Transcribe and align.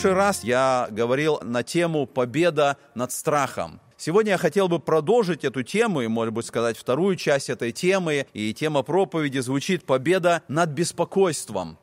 прошлый 0.00 0.16
раз 0.16 0.44
я 0.44 0.88
говорил 0.90 1.40
на 1.42 1.62
тему 1.62 2.06
«Победа 2.06 2.78
над 2.94 3.12
страхом». 3.12 3.82
Сегодня 3.98 4.32
я 4.32 4.38
хотел 4.38 4.66
бы 4.66 4.78
продолжить 4.78 5.44
эту 5.44 5.62
тему 5.62 6.00
и, 6.00 6.06
может 6.06 6.32
быть, 6.32 6.46
сказать 6.46 6.78
вторую 6.78 7.16
часть 7.16 7.50
этой 7.50 7.70
темы. 7.70 8.26
И 8.32 8.54
тема 8.54 8.82
проповеди 8.82 9.40
звучит 9.40 9.84
«Победа 9.84 10.42
над 10.48 10.70
беспокойством». 10.70 11.76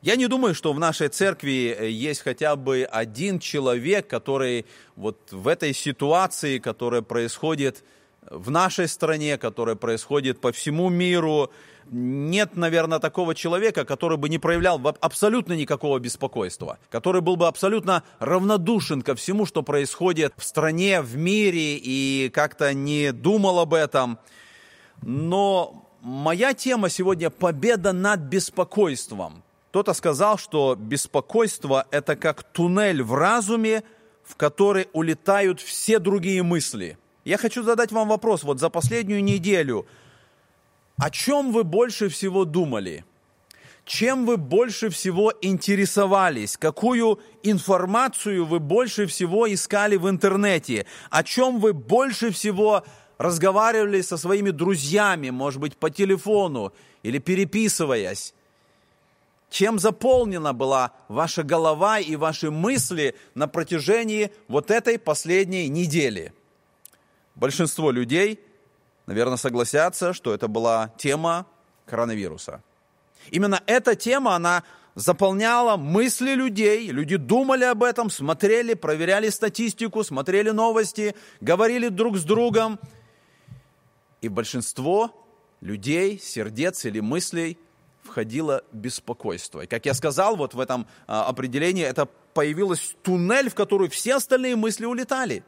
Я 0.00 0.16
не 0.16 0.28
думаю, 0.28 0.54
что 0.54 0.72
в 0.72 0.78
нашей 0.78 1.08
церкви 1.08 1.76
э, 1.78 1.90
есть 1.90 2.22
хотя 2.22 2.56
бы 2.56 2.88
один 2.90 3.38
человек, 3.38 4.06
который 4.06 4.64
вот 4.96 5.30
в 5.30 5.46
этой 5.46 5.74
ситуации, 5.74 6.56
которая 6.56 7.02
происходит 7.02 7.84
в 8.30 8.50
нашей 8.50 8.88
стране, 8.88 9.38
которая 9.38 9.76
происходит 9.76 10.40
по 10.40 10.52
всему 10.52 10.88
миру, 10.88 11.50
нет, 11.90 12.56
наверное, 12.56 12.98
такого 12.98 13.34
человека, 13.34 13.84
который 13.84 14.18
бы 14.18 14.28
не 14.28 14.38
проявлял 14.38 14.80
абсолютно 15.00 15.54
никакого 15.54 15.98
беспокойства, 15.98 16.78
который 16.90 17.22
был 17.22 17.36
бы 17.36 17.46
абсолютно 17.46 18.02
равнодушен 18.18 19.02
ко 19.02 19.14
всему, 19.14 19.46
что 19.46 19.62
происходит 19.62 20.34
в 20.36 20.44
стране, 20.44 21.00
в 21.00 21.16
мире, 21.16 21.76
и 21.76 22.30
как-то 22.32 22.74
не 22.74 23.12
думал 23.12 23.58
об 23.60 23.72
этом. 23.72 24.18
Но 25.02 25.88
моя 26.02 26.52
тема 26.52 26.90
сегодня– 26.90 27.30
победа 27.30 27.92
над 27.92 28.20
беспокойством– 28.20 29.42
кто-то 29.70 29.92
сказал, 29.92 30.38
что 30.38 30.74
беспокойство– 30.76 31.86
это 31.90 32.16
как 32.16 32.42
туннель 32.42 33.02
в 33.02 33.14
разуме, 33.14 33.84
в 34.24 34.34
который 34.34 34.88
улетают 34.92 35.60
все 35.60 35.98
другие 35.98 36.42
мысли. 36.42 36.98
Я 37.28 37.36
хочу 37.36 37.62
задать 37.62 37.92
вам 37.92 38.08
вопрос. 38.08 38.42
Вот 38.42 38.58
за 38.58 38.70
последнюю 38.70 39.22
неделю 39.22 39.86
о 40.96 41.10
чем 41.10 41.52
вы 41.52 41.62
больше 41.62 42.08
всего 42.08 42.46
думали? 42.46 43.04
Чем 43.84 44.24
вы 44.24 44.38
больше 44.38 44.88
всего 44.88 45.34
интересовались? 45.42 46.56
Какую 46.56 47.20
информацию 47.42 48.46
вы 48.46 48.60
больше 48.60 49.04
всего 49.04 49.46
искали 49.52 49.96
в 49.96 50.08
интернете? 50.08 50.86
О 51.10 51.22
чем 51.22 51.60
вы 51.60 51.74
больше 51.74 52.30
всего 52.30 52.82
разговаривали 53.18 54.00
со 54.00 54.16
своими 54.16 54.48
друзьями, 54.48 55.28
может 55.28 55.60
быть, 55.60 55.76
по 55.76 55.90
телефону 55.90 56.72
или 57.02 57.18
переписываясь? 57.18 58.32
чем 59.50 59.78
заполнена 59.78 60.54
была 60.54 60.92
ваша 61.08 61.42
голова 61.42 61.98
и 61.98 62.16
ваши 62.16 62.50
мысли 62.50 63.14
на 63.34 63.48
протяжении 63.48 64.30
вот 64.46 64.70
этой 64.70 64.98
последней 64.98 65.68
недели. 65.68 66.32
Большинство 67.38 67.90
людей, 67.90 68.40
наверное, 69.06 69.36
согласятся, 69.36 70.12
что 70.12 70.34
это 70.34 70.48
была 70.48 70.92
тема 70.98 71.46
коронавируса. 71.86 72.62
Именно 73.30 73.62
эта 73.66 73.94
тема, 73.94 74.34
она 74.34 74.64
заполняла 74.94 75.76
мысли 75.76 76.34
людей, 76.34 76.90
люди 76.90 77.16
думали 77.16 77.64
об 77.64 77.82
этом, 77.82 78.10
смотрели, 78.10 78.74
проверяли 78.74 79.28
статистику, 79.28 80.04
смотрели 80.04 80.50
новости, 80.50 81.14
говорили 81.40 81.88
друг 81.88 82.16
с 82.16 82.24
другом. 82.24 82.78
И 84.20 84.28
большинство 84.28 85.12
людей, 85.60 86.18
сердец 86.18 86.84
или 86.84 87.00
мыслей– 87.00 87.56
входило 88.08 88.64
беспокойство. 88.72 89.60
И 89.60 89.66
как 89.66 89.86
я 89.86 89.94
сказал, 89.94 90.36
вот 90.36 90.54
в 90.54 90.60
этом 90.60 90.86
а, 91.06 91.26
определении 91.26 91.84
это 91.84 92.08
появилось 92.34 92.96
туннель, 93.02 93.50
в 93.50 93.54
который 93.54 93.88
все 93.88 94.16
остальные 94.16 94.56
мысли 94.56 94.84
улетали. 94.84 95.44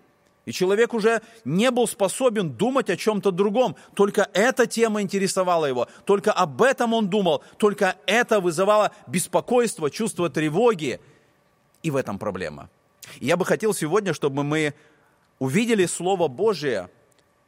И 0.46 0.52
человек 0.52 0.94
уже 0.94 1.20
не 1.44 1.70
был 1.70 1.86
способен 1.86 2.50
думать 2.50 2.88
о 2.88 2.96
чем-то 2.96 3.30
другом. 3.30 3.76
Только 3.94 4.28
эта 4.32 4.66
тема 4.66 5.02
интересовала 5.02 5.66
его. 5.66 5.86
Только 6.04 6.32
об 6.32 6.62
этом 6.62 6.94
он 6.94 7.08
думал. 7.08 7.42
Только 7.58 7.96
это 8.06 8.40
вызывало 8.40 8.92
беспокойство, 9.06 9.90
чувство 9.90 10.30
тревоги. 10.30 11.00
И 11.82 11.90
в 11.90 11.96
этом 11.96 12.18
проблема. 12.18 12.70
И 13.20 13.26
я 13.26 13.36
бы 13.36 13.44
хотел 13.44 13.74
сегодня, 13.74 14.14
чтобы 14.14 14.42
мы 14.42 14.74
увидели 15.38 15.86
Слово 15.86 16.28
Божие, 16.28 16.88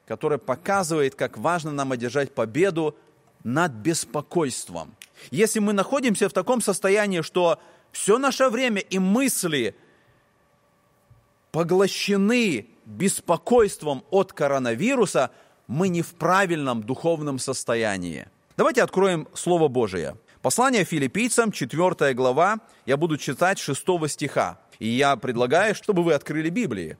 которое 0.07 0.39
показывает, 0.39 1.15
как 1.15 1.39
важно 1.39 1.73
нам 1.73 1.93
одержать 1.93 2.35
победу 2.35 2.97
над 3.43 3.73
беспокойством. 3.73 4.95
Если 5.31 5.61
мы 5.61 5.73
находимся 5.73 6.29
в 6.29 6.33
таком 6.33 6.61
состоянии, 6.61 7.23
что 7.23 7.59
все 7.93 8.19
наше 8.19 8.49
время 8.49 8.81
и 8.81 8.99
мысли 8.99 9.77
поглощены 11.53 12.67
беспокойством 12.93 14.05
от 14.11 14.33
коронавируса, 14.33 15.31
мы 15.67 15.89
не 15.89 16.03
в 16.03 16.15
правильном 16.15 16.83
духовном 16.83 17.39
состоянии. 17.39 18.29
Давайте 18.57 18.83
откроем 18.83 19.29
Слово 19.35 19.69
Божие. 19.69 20.17
Послание 20.43 20.85
филиппийцам, 20.85 21.53
4 21.53 22.15
глава, 22.15 22.59
я 22.85 22.97
буду 22.97 23.17
читать 23.17 23.59
6 23.59 23.87
стиха. 24.09 24.59
И 24.79 24.89
я 24.89 25.17
предлагаю, 25.17 25.75
чтобы 25.75 26.03
вы 26.03 26.15
открыли 26.15 26.51
Библии. 26.51 26.99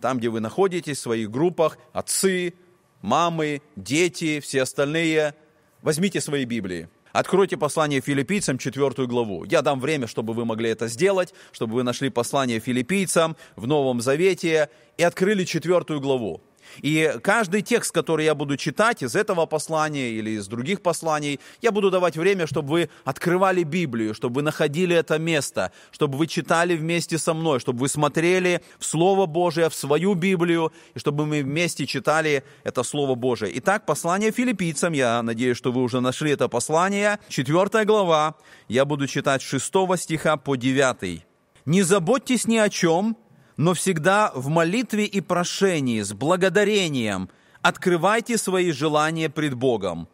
Там, 0.00 0.18
где 0.18 0.28
вы 0.28 0.40
находитесь, 0.40 0.98
в 0.98 1.02
своих 1.02 1.30
группах, 1.30 1.78
отцы, 1.92 2.54
мамы, 3.02 3.62
дети, 3.74 4.40
все 4.40 4.62
остальные, 4.62 5.34
возьмите 5.82 6.20
свои 6.20 6.44
Библии. 6.44 6.88
Откройте 7.14 7.56
послание 7.56 8.00
филиппийцам, 8.00 8.58
четвертую 8.58 9.06
главу. 9.06 9.44
Я 9.44 9.62
дам 9.62 9.78
время, 9.78 10.08
чтобы 10.08 10.34
вы 10.34 10.44
могли 10.44 10.70
это 10.70 10.88
сделать, 10.88 11.32
чтобы 11.52 11.74
вы 11.74 11.84
нашли 11.84 12.10
послание 12.10 12.58
филиппийцам 12.58 13.36
в 13.54 13.68
Новом 13.68 14.00
Завете 14.00 14.68
и 14.96 15.04
открыли 15.04 15.44
четвертую 15.44 16.00
главу. 16.00 16.42
И 16.82 17.14
каждый 17.22 17.62
текст, 17.62 17.92
который 17.92 18.24
я 18.24 18.34
буду 18.34 18.56
читать 18.56 19.02
из 19.02 19.14
этого 19.14 19.46
послания 19.46 20.10
или 20.10 20.30
из 20.30 20.46
других 20.46 20.82
посланий, 20.82 21.40
я 21.62 21.72
буду 21.72 21.90
давать 21.90 22.16
время, 22.16 22.46
чтобы 22.46 22.68
вы 22.68 22.90
открывали 23.04 23.62
Библию, 23.62 24.14
чтобы 24.14 24.36
вы 24.36 24.42
находили 24.42 24.94
это 24.94 25.18
место, 25.18 25.72
чтобы 25.90 26.18
вы 26.18 26.26
читали 26.26 26.76
вместе 26.76 27.18
со 27.18 27.34
мной, 27.34 27.60
чтобы 27.60 27.80
вы 27.80 27.88
смотрели 27.88 28.62
в 28.78 28.84
Слово 28.84 29.26
Божие, 29.26 29.68
в 29.68 29.74
свою 29.74 30.14
Библию, 30.14 30.72
и 30.94 30.98
чтобы 30.98 31.26
мы 31.26 31.42
вместе 31.42 31.86
читали 31.86 32.44
это 32.64 32.82
Слово 32.82 33.14
Божие. 33.14 33.52
Итак, 33.58 33.86
послание 33.86 34.30
филиппийцам, 34.30 34.92
я 34.92 35.22
надеюсь, 35.22 35.56
что 35.56 35.72
вы 35.72 35.82
уже 35.82 36.00
нашли 36.00 36.30
это 36.32 36.48
послание, 36.48 37.18
четвертая 37.28 37.84
глава, 37.84 38.34
я 38.68 38.84
буду 38.84 39.06
читать 39.06 39.42
6 39.42 39.72
стиха 39.96 40.36
по 40.36 40.56
9. 40.56 41.22
«Не 41.66 41.82
заботьтесь 41.82 42.46
ни 42.46 42.58
о 42.58 42.68
чем, 42.68 43.16
но 43.56 43.74
всегда 43.74 44.32
в 44.34 44.48
молитве 44.48 45.04
и 45.04 45.20
прошении 45.20 46.02
с 46.02 46.12
благодарением 46.12 47.30
открывайте 47.62 48.36
свои 48.36 48.72
желания 48.72 49.30
пред 49.30 49.54
Богом. 49.54 50.08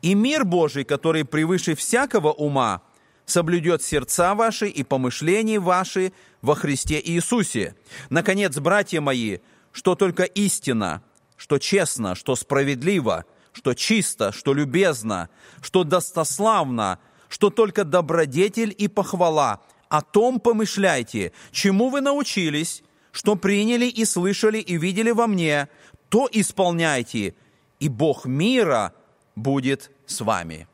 И 0.00 0.14
мир 0.14 0.44
Божий, 0.44 0.84
который 0.84 1.24
превыше 1.24 1.74
всякого 1.74 2.32
ума, 2.32 2.82
соблюдет 3.26 3.82
сердца 3.82 4.34
ваши 4.34 4.68
и 4.68 4.82
помышления 4.84 5.60
ваши 5.60 6.12
во 6.40 6.54
Христе 6.54 7.00
Иисусе. 7.04 7.74
Наконец, 8.10 8.56
братья 8.58 9.00
мои, 9.00 9.38
что 9.72 9.94
только 9.94 10.22
истина, 10.24 11.02
что 11.36 11.58
честно, 11.58 12.14
что 12.14 12.36
справедливо, 12.36 13.24
что 13.52 13.74
чисто, 13.74 14.30
что 14.30 14.54
любезно, 14.54 15.30
что 15.62 15.84
достославно, 15.84 17.00
что 17.28 17.50
только 17.50 17.84
добродетель 17.84 18.74
и 18.76 18.88
похвала– 18.88 19.60
о 19.94 20.02
том 20.02 20.40
помышляйте, 20.40 21.32
чему 21.52 21.88
вы 21.88 22.00
научились, 22.00 22.82
что 23.14 23.36
приняли 23.36 23.86
и 23.86 24.04
слышали 24.04 24.58
и 24.58 24.76
видели 24.76 25.12
во 25.12 25.28
мне, 25.28 25.68
то 26.08 26.28
исполняйте, 26.32 27.36
и 27.78 27.88
Бог 27.88 28.26
мира 28.26 28.92
будет 29.36 29.92
с 30.04 30.20
вами. 30.20 30.66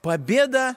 Победа 0.00 0.76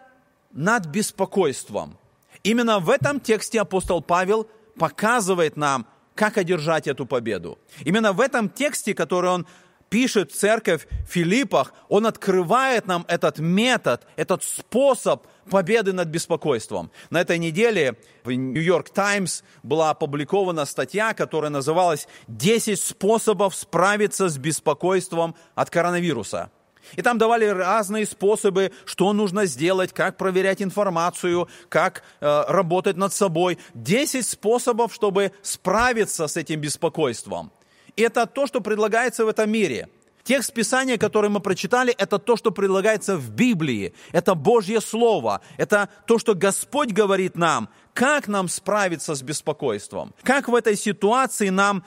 над 0.51 0.85
беспокойством. 0.87 1.97
Именно 2.43 2.79
в 2.79 2.89
этом 2.89 3.21
тексте 3.21 3.61
апостол 3.61 4.01
Павел 4.01 4.49
показывает 4.77 5.55
нам, 5.55 5.87
как 6.13 6.37
одержать 6.37 6.87
эту 6.87 7.05
победу. 7.05 7.57
Именно 7.85 8.11
в 8.11 8.19
этом 8.19 8.49
тексте, 8.49 8.93
который 8.93 9.29
он 9.29 9.47
пишет 9.89 10.33
церковь 10.33 10.87
в 11.07 11.09
Филиппах, 11.09 11.73
он 11.87 12.05
открывает 12.05 12.85
нам 12.85 13.05
этот 13.07 13.39
метод, 13.39 14.05
этот 14.17 14.43
способ 14.43 15.25
победы 15.49 15.93
над 15.93 16.07
беспокойством. 16.07 16.91
На 17.09 17.21
этой 17.21 17.37
неделе 17.37 17.95
в 18.23 18.31
Нью-Йорк 18.31 18.89
Таймс 18.89 19.43
была 19.63 19.91
опубликована 19.91 20.65
статья, 20.65 21.13
которая 21.13 21.51
называлась 21.51 22.07
«10 22.27 22.75
способов 22.75 23.55
справиться 23.55 24.29
с 24.29 24.37
беспокойством 24.37 25.35
от 25.55 25.69
коронавируса». 25.69 26.51
И 26.95 27.01
там 27.01 27.17
давали 27.17 27.45
разные 27.45 28.05
способы, 28.05 28.71
что 28.85 29.11
нужно 29.13 29.45
сделать, 29.45 29.91
как 29.91 30.17
проверять 30.17 30.61
информацию, 30.61 31.47
как 31.69 32.03
э, 32.21 32.43
работать 32.47 32.95
над 32.95 33.13
собой. 33.13 33.57
Десять 33.73 34.27
способов, 34.27 34.93
чтобы 34.93 35.31
справиться 35.41 36.27
с 36.27 36.37
этим 36.37 36.61
беспокойством. 36.61 37.51
И 37.95 38.01
это 38.01 38.25
то, 38.25 38.45
что 38.45 38.61
предлагается 38.61 39.25
в 39.25 39.29
этом 39.29 39.49
мире. 39.49 39.89
Текст 40.25 40.53
Писания, 40.53 40.97
который 40.97 41.29
мы 41.29 41.39
прочитали, 41.39 41.93
это 41.93 42.17
то, 42.17 42.35
что 42.35 42.49
предлагается 42.49 43.15
в 43.15 43.29
Библии. 43.29 43.93
Это 44.11 44.33
Божье 44.33 44.81
Слово. 44.81 45.41
Это 45.55 45.87
то, 46.07 46.17
что 46.17 46.33
Господь 46.33 46.91
говорит 46.91 47.37
нам, 47.37 47.69
как 47.93 48.27
нам 48.27 48.49
справиться 48.49 49.13
с 49.13 49.21
беспокойством. 49.21 50.15
Как 50.23 50.47
в 50.47 50.55
этой 50.55 50.75
ситуации 50.77 51.49
нам 51.49 51.85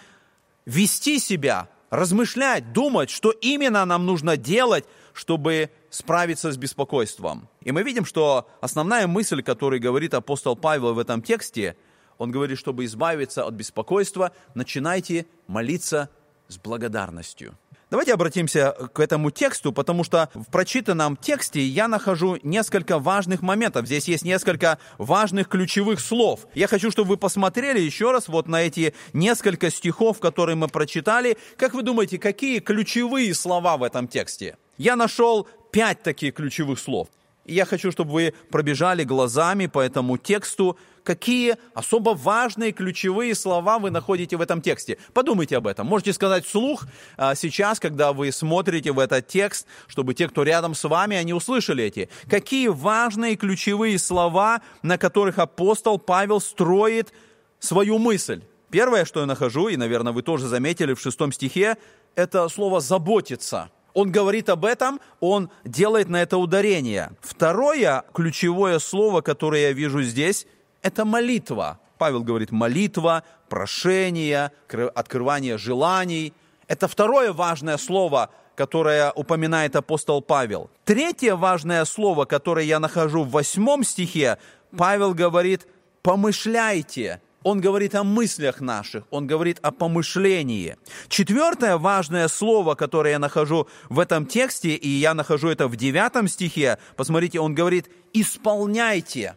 вести 0.67 1.19
себя, 1.19 1.69
размышлять, 1.90 2.73
думать, 2.73 3.11
что 3.11 3.32
именно 3.32 3.85
нам 3.85 4.06
нужно 4.06 4.37
делать, 4.37 4.85
чтобы 5.14 5.70
справиться 5.90 6.52
с 6.52 6.56
беспокойством. 6.56 7.49
И 7.62 7.73
мы 7.73 7.82
видим, 7.82 8.05
что 8.05 8.49
основная 8.61 9.08
мысль, 9.08 9.43
которую 9.43 9.82
говорит 9.82 10.14
апостол 10.14 10.55
Павел 10.55 10.94
в 10.94 11.00
этом 11.00 11.23
тексте, 11.23 11.76
Он 12.19 12.31
говорит, 12.31 12.56
чтобы 12.61 12.85
избавиться 12.85 13.44
от 13.44 13.55
беспокойства, 13.55 14.31
начинайте 14.55 15.26
молиться 15.49 16.08
с 16.46 16.56
благодарностью. 16.56 17.58
Давайте 17.90 18.12
обратимся 18.12 18.73
к 18.93 19.00
этому 19.00 19.31
тексту, 19.31 19.73
потому 19.73 20.05
что 20.05 20.29
в 20.35 20.44
прочитанном 20.50 21.17
тексте 21.17 21.62
я 21.62 21.88
нахожу 21.88 22.37
несколько 22.43 22.99
важных 22.99 23.40
моментов. 23.40 23.87
Здесь 23.87 24.08
есть 24.08 24.25
несколько 24.25 24.79
важных 24.99 25.49
ключевых 25.49 25.99
слов. 25.99 26.46
Я 26.55 26.67
хочу, 26.67 26.90
чтобы 26.90 27.08
вы 27.08 27.17
посмотрели 27.17 27.81
еще 27.81 28.12
раз 28.12 28.29
вот 28.29 28.46
на 28.46 28.61
эти 28.61 28.94
несколько 29.14 29.70
стихов, 29.70 30.20
которые 30.20 30.56
мы 30.56 30.69
прочитали. 30.69 31.38
Как 31.56 31.73
вы 31.73 31.82
думаете, 31.82 32.19
какие 32.19 32.58
ключевые 32.58 33.32
слова 33.35 33.79
в 33.79 33.82
этом 33.82 34.06
тексте? 34.06 34.58
Я 34.76 34.94
нашел 34.94 35.49
пять 35.73 36.02
таких 36.02 36.35
ключевых 36.35 36.79
слов. 36.79 37.08
Я 37.46 37.64
хочу, 37.64 37.90
чтобы 37.90 38.12
вы 38.12 38.35
пробежали 38.50 39.05
глазами 39.05 39.67
по 39.67 39.81
этому 39.81 40.19
тексту, 40.19 40.79
какие 41.04 41.56
особо 41.74 42.10
важные 42.10 42.72
ключевые 42.72 43.34
слова 43.34 43.78
вы 43.78 43.90
находите 43.90 44.36
в 44.36 44.40
этом 44.40 44.60
тексте. 44.60 44.98
Подумайте 45.12 45.56
об 45.56 45.66
этом. 45.66 45.86
Можете 45.86 46.12
сказать 46.12 46.44
вслух 46.44 46.86
а, 47.16 47.34
сейчас, 47.34 47.80
когда 47.80 48.12
вы 48.12 48.32
смотрите 48.32 48.92
в 48.92 48.98
этот 48.98 49.26
текст, 49.26 49.66
чтобы 49.86 50.14
те, 50.14 50.28
кто 50.28 50.42
рядом 50.42 50.74
с 50.74 50.84
вами, 50.88 51.16
они 51.16 51.32
услышали 51.32 51.84
эти. 51.84 52.08
Какие 52.28 52.68
важные 52.68 53.36
ключевые 53.36 53.98
слова, 53.98 54.60
на 54.82 54.98
которых 54.98 55.38
апостол 55.38 55.98
Павел 55.98 56.40
строит 56.40 57.12
свою 57.58 57.98
мысль. 57.98 58.42
Первое, 58.70 59.04
что 59.04 59.20
я 59.20 59.26
нахожу, 59.26 59.68
и, 59.68 59.76
наверное, 59.76 60.12
вы 60.12 60.22
тоже 60.22 60.46
заметили 60.46 60.94
в 60.94 61.00
шестом 61.00 61.32
стихе, 61.32 61.76
это 62.14 62.48
слово 62.48 62.80
«заботиться». 62.80 63.70
Он 63.94 64.12
говорит 64.12 64.48
об 64.48 64.64
этом, 64.64 65.00
он 65.18 65.50
делает 65.64 66.08
на 66.08 66.22
это 66.22 66.36
ударение. 66.36 67.10
Второе 67.20 68.04
ключевое 68.14 68.78
слово, 68.78 69.22
которое 69.22 69.62
я 69.62 69.72
вижу 69.72 70.02
здесь, 70.02 70.46
это 70.82 71.04
молитва. 71.04 71.78
Павел 71.98 72.22
говорит 72.22 72.52
молитва, 72.52 73.25
прошение, 73.48 74.52
открывание 74.94 75.58
желаний. 75.58 76.32
Это 76.69 76.86
второе 76.86 77.32
важное 77.32 77.76
слово, 77.76 78.30
которое 78.54 79.12
упоминает 79.12 79.76
апостол 79.76 80.22
Павел. 80.22 80.70
Третье 80.84 81.34
важное 81.34 81.84
слово, 81.84 82.25
которое 82.25 82.64
я 82.64 82.78
нахожу 82.78 83.25
в 83.25 83.30
восьмом 83.30 83.84
стихе, 83.84 84.38
Павел 84.76 85.14
говорит 85.14 85.66
«помышляйте». 86.02 87.20
Он 87.44 87.60
говорит 87.60 87.94
о 87.94 88.02
мыслях 88.02 88.60
наших, 88.60 89.04
он 89.10 89.28
говорит 89.28 89.60
о 89.62 89.70
помышлении. 89.70 90.76
Четвертое 91.08 91.76
важное 91.76 92.26
слово, 92.26 92.75
которое 92.75 93.12
я 93.12 93.19
нахожу 93.20 93.69
в 93.88 94.00
этом 94.00 94.26
тексте, 94.26 94.70
и 94.70 94.88
я 94.88 95.14
нахожу 95.14 95.48
это 95.48 95.69
в 95.69 95.76
девятом 95.76 96.26
стихе, 96.26 96.78
посмотрите, 96.96 97.38
он 97.38 97.54
говорит 97.54 97.88
«исполняйте». 98.12 99.36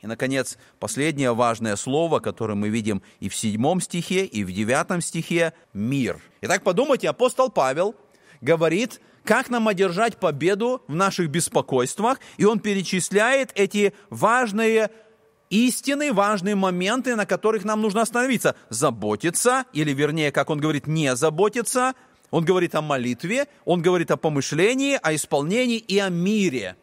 И, 0.00 0.06
наконец, 0.06 0.58
последнее 0.78 1.34
важное 1.34 1.74
слово, 1.76 2.20
которое 2.20 2.54
мы 2.54 2.68
видим 2.68 3.02
и 3.18 3.28
в 3.28 3.34
седьмом 3.34 3.80
стихе, 3.80 4.24
и 4.24 4.44
в 4.44 4.52
девятом 4.52 5.00
стихе– 5.00 5.52
мир. 5.72 6.20
Итак, 6.40 6.62
подумайте, 6.62 7.08
апостол 7.08 7.50
Павел 7.50 7.96
говорит, 8.40 9.00
как 9.24 9.50
нам 9.50 9.66
одержать 9.66 10.18
победу 10.18 10.82
в 10.86 10.94
наших 10.94 11.30
беспокойствах, 11.30 12.20
и 12.36 12.44
он 12.44 12.60
перечисляет 12.60 13.50
эти 13.56 13.92
важные 14.08 14.90
истины, 15.50 16.12
важные 16.12 16.54
моменты, 16.54 17.16
на 17.16 17.26
которых 17.26 17.64
нам 17.64 17.82
нужно 17.82 18.02
остановиться. 18.02 18.54
Заботиться, 18.68 19.64
или 19.72 19.92
вернее, 19.92 20.30
как 20.30 20.50
он 20.50 20.60
говорит, 20.60 20.86
не 20.86 21.16
заботиться. 21.16 21.94
Он 22.30 22.44
говорит 22.44 22.74
о 22.74 22.82
молитве, 22.82 23.46
он 23.64 23.82
говорит 23.82 24.10
о 24.10 24.16
помышлении, 24.16 24.98
о 25.02 25.14
исполнении 25.14 25.78
и 25.78 25.98
о 25.98 26.10
мире. 26.10 26.76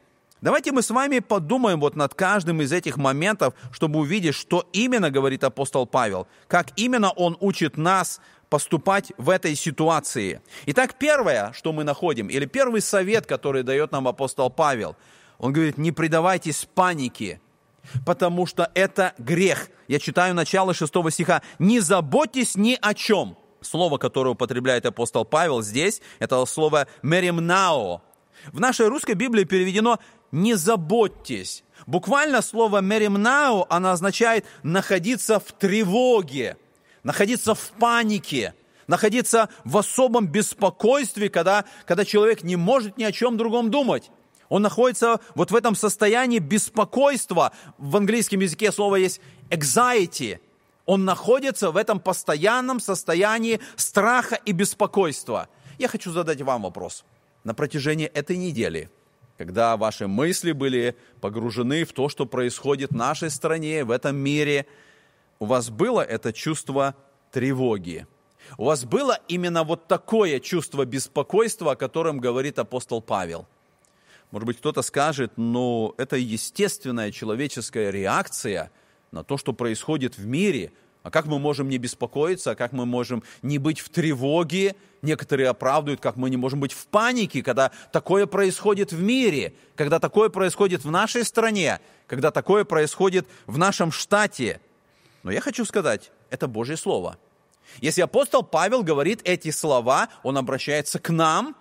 Давайте 0.45 0.71
мы 0.71 0.83
с 0.83 0.92
вами 0.92 1.21
подумаем 1.21 1.80
вот 1.80 1.95
над 1.95 2.13
каждым 2.13 2.62
из 2.62 2.71
этих 2.71 2.97
моментов, 2.97 3.56
чтобы 3.71 3.97
увидеть, 3.97 4.36
что 4.36 4.69
именно 4.74 5.09
говорит 5.09 5.44
апостол 5.44 5.88
Павел, 5.88 6.27
как 6.47 6.68
именно 6.75 7.09
он 7.09 7.36
учит 7.39 7.77
нас 7.77 8.21
поступать 8.47 9.12
в 9.18 9.31
этой 9.31 9.56
ситуации. 9.56 10.42
Итак, 10.68 11.00
первое, 11.00 11.51
что 11.53 11.74
мы 11.74 11.83
находим, 11.83 12.27
или 12.27 12.45
первый 12.45 12.81
совет, 12.81 13.25
который 13.25 13.63
дает 13.63 13.92
нам 13.92 14.07
апостол 14.07 14.51
Павел, 14.51 14.95
он 15.39 15.51
говорит, 15.51 15.80
не 15.80 15.92
предавайтесь 15.92 16.68
панике, 16.75 17.42
потому 18.06 18.45
что 18.45 18.69
это 18.75 19.15
грех. 19.18 19.69
Я 19.88 19.97
читаю 19.97 20.36
начало 20.36 20.75
6 20.75 20.94
стиха. 21.09 21.42
«Не 21.57 21.80
заботьтесь 21.80 22.56
ни 22.56 22.77
о 22.80 22.94
чем». 22.94 23.36
Слово, 23.62 23.97
которое 23.97 24.30
употребляет 24.30 24.86
апостол 24.86 25.25
Павел 25.25 25.63
здесь, 25.63 26.03
это 26.19 26.45
слово 26.45 26.86
«меримнао». 27.01 28.03
В 28.51 28.59
нашей 28.59 28.88
русской 28.88 29.15
Библии 29.15 29.44
переведено 29.44 30.00
«не 30.31 30.56
заботьтесь». 30.56 31.63
Буквально 31.88 32.42
слово 32.42 32.81
«меримнао» 32.81 33.66
оно 33.69 33.92
означает 33.92 34.45
находиться 34.63 35.39
в 35.39 35.51
тревоге, 35.51 36.57
находиться 37.04 37.54
в 37.54 37.72
панике, 37.80 38.56
находиться 38.88 39.50
в 39.63 39.77
особом 39.77 40.27
беспокойстве, 40.27 41.30
когда, 41.30 41.66
когда 41.86 42.06
человек 42.06 42.44
не 42.44 42.56
может 42.56 42.98
ни 42.98 43.04
о 43.04 43.12
чем 43.12 43.38
другом 43.38 43.69
думать. 43.72 44.10
Он 44.50 44.62
находится 44.62 45.19
вот 45.33 45.51
в 45.51 45.56
этом 45.56 45.75
состоянии 45.75 46.39
беспокойства. 46.39 47.51
В 47.78 47.98
английском 47.98 48.39
языке 48.39 48.71
слово 48.71 48.98
есть 48.98 49.19
anxiety. 49.50 50.39
Он 50.86 51.04
находится 51.04 51.71
в 51.71 51.78
этом 51.78 52.00
постоянном 52.00 52.80
состоянии 52.80 53.60
страха 53.75 54.36
и 54.36 54.51
беспокойства. 54.51 55.50
Я 55.80 55.88
хочу 55.88 56.12
задать 56.12 56.42
вам 56.42 56.62
вопрос. 56.62 57.04
На 57.44 57.54
протяжении 57.54 58.06
этой 58.06 58.38
недели, 58.38 58.89
когда 59.38 59.78
ваши 59.78 60.08
мысли 60.08 60.52
были 60.52 60.96
погружены 61.22 61.84
в 61.84 61.94
то, 61.94 62.10
что 62.10 62.26
происходит 62.26 62.92
в 62.92 62.96
нашей 62.96 63.30
стране, 63.30 63.84
в 63.84 63.92
этом 63.92 64.16
мире, 64.16 64.66
у 65.40 65.46
вас 65.46 65.70
было 65.70 66.02
это 66.02 66.34
чувство 66.34 66.96
тревоги. 67.32 68.08
У 68.58 68.66
вас 68.66 68.86
было 68.86 69.20
именно 69.28 69.64
вот 69.64 69.88
такое 69.88 70.40
чувство 70.40 70.86
беспокойства, 70.86 71.72
о 71.72 71.76
котором 71.76 72.20
говорит 72.20 72.60
апостол 72.60 73.02
Павел– 73.02 73.48
может 74.32 74.48
быть, 74.48 74.58
кто-то 74.58 74.82
скажет, 74.82 75.34
но 75.38 75.94
это 75.98 76.18
естественная 76.18 77.12
человеческая 77.12 77.90
реакция 77.90 78.71
на 79.12 79.24
то, 79.24 79.38
что 79.38 79.54
происходит 79.54 80.18
в 80.18 80.26
мире. 80.26 80.74
А 81.04 81.12
как 81.12 81.26
мы 81.28 81.40
можем 81.40 81.69
не 81.69 81.78
беспокоиться, 81.78 82.52
а 82.52 82.56
как 82.56 82.74
мы 82.74 82.86
можем 82.86 83.24
не 83.44 83.59
быть 83.59 83.80
в 83.80 83.90
тревоге? 83.90 84.76
Некоторые 85.06 85.50
оправдывают, 85.50 86.02
как 86.02 86.16
мы 86.16 86.31
не 86.31 86.38
можем 86.38 86.59
быть 86.59 86.74
в 86.74 86.88
панике, 86.88 87.44
когда 87.44 87.71
такое 87.92 88.26
происходит 88.26 88.92
в 88.92 89.00
мире, 89.02 89.54
когда 89.76 90.00
такое 90.00 90.30
происходит 90.30 90.83
в 90.83 90.90
нашей 90.90 91.24
стране, 91.24 91.80
когда 92.07 92.31
такое 92.31 92.66
происходит 92.66 93.28
в 93.45 93.59
нашем 93.59 93.92
штате. 93.92 94.59
Но 95.21 95.31
я 95.31 95.42
хочу 95.42 95.64
сказать, 95.64 96.12
это 96.31 96.47
Божье 96.47 96.76
Слово. 96.76 97.19
Если 97.81 98.02
апостол 98.02 98.42
Павел 98.42 98.81
говорит 98.81 99.21
эти 99.26 99.52
слова, 99.52 100.09
он 100.24 100.40
обращается 100.40 100.97
к 100.97 101.12
нам, 101.12 101.56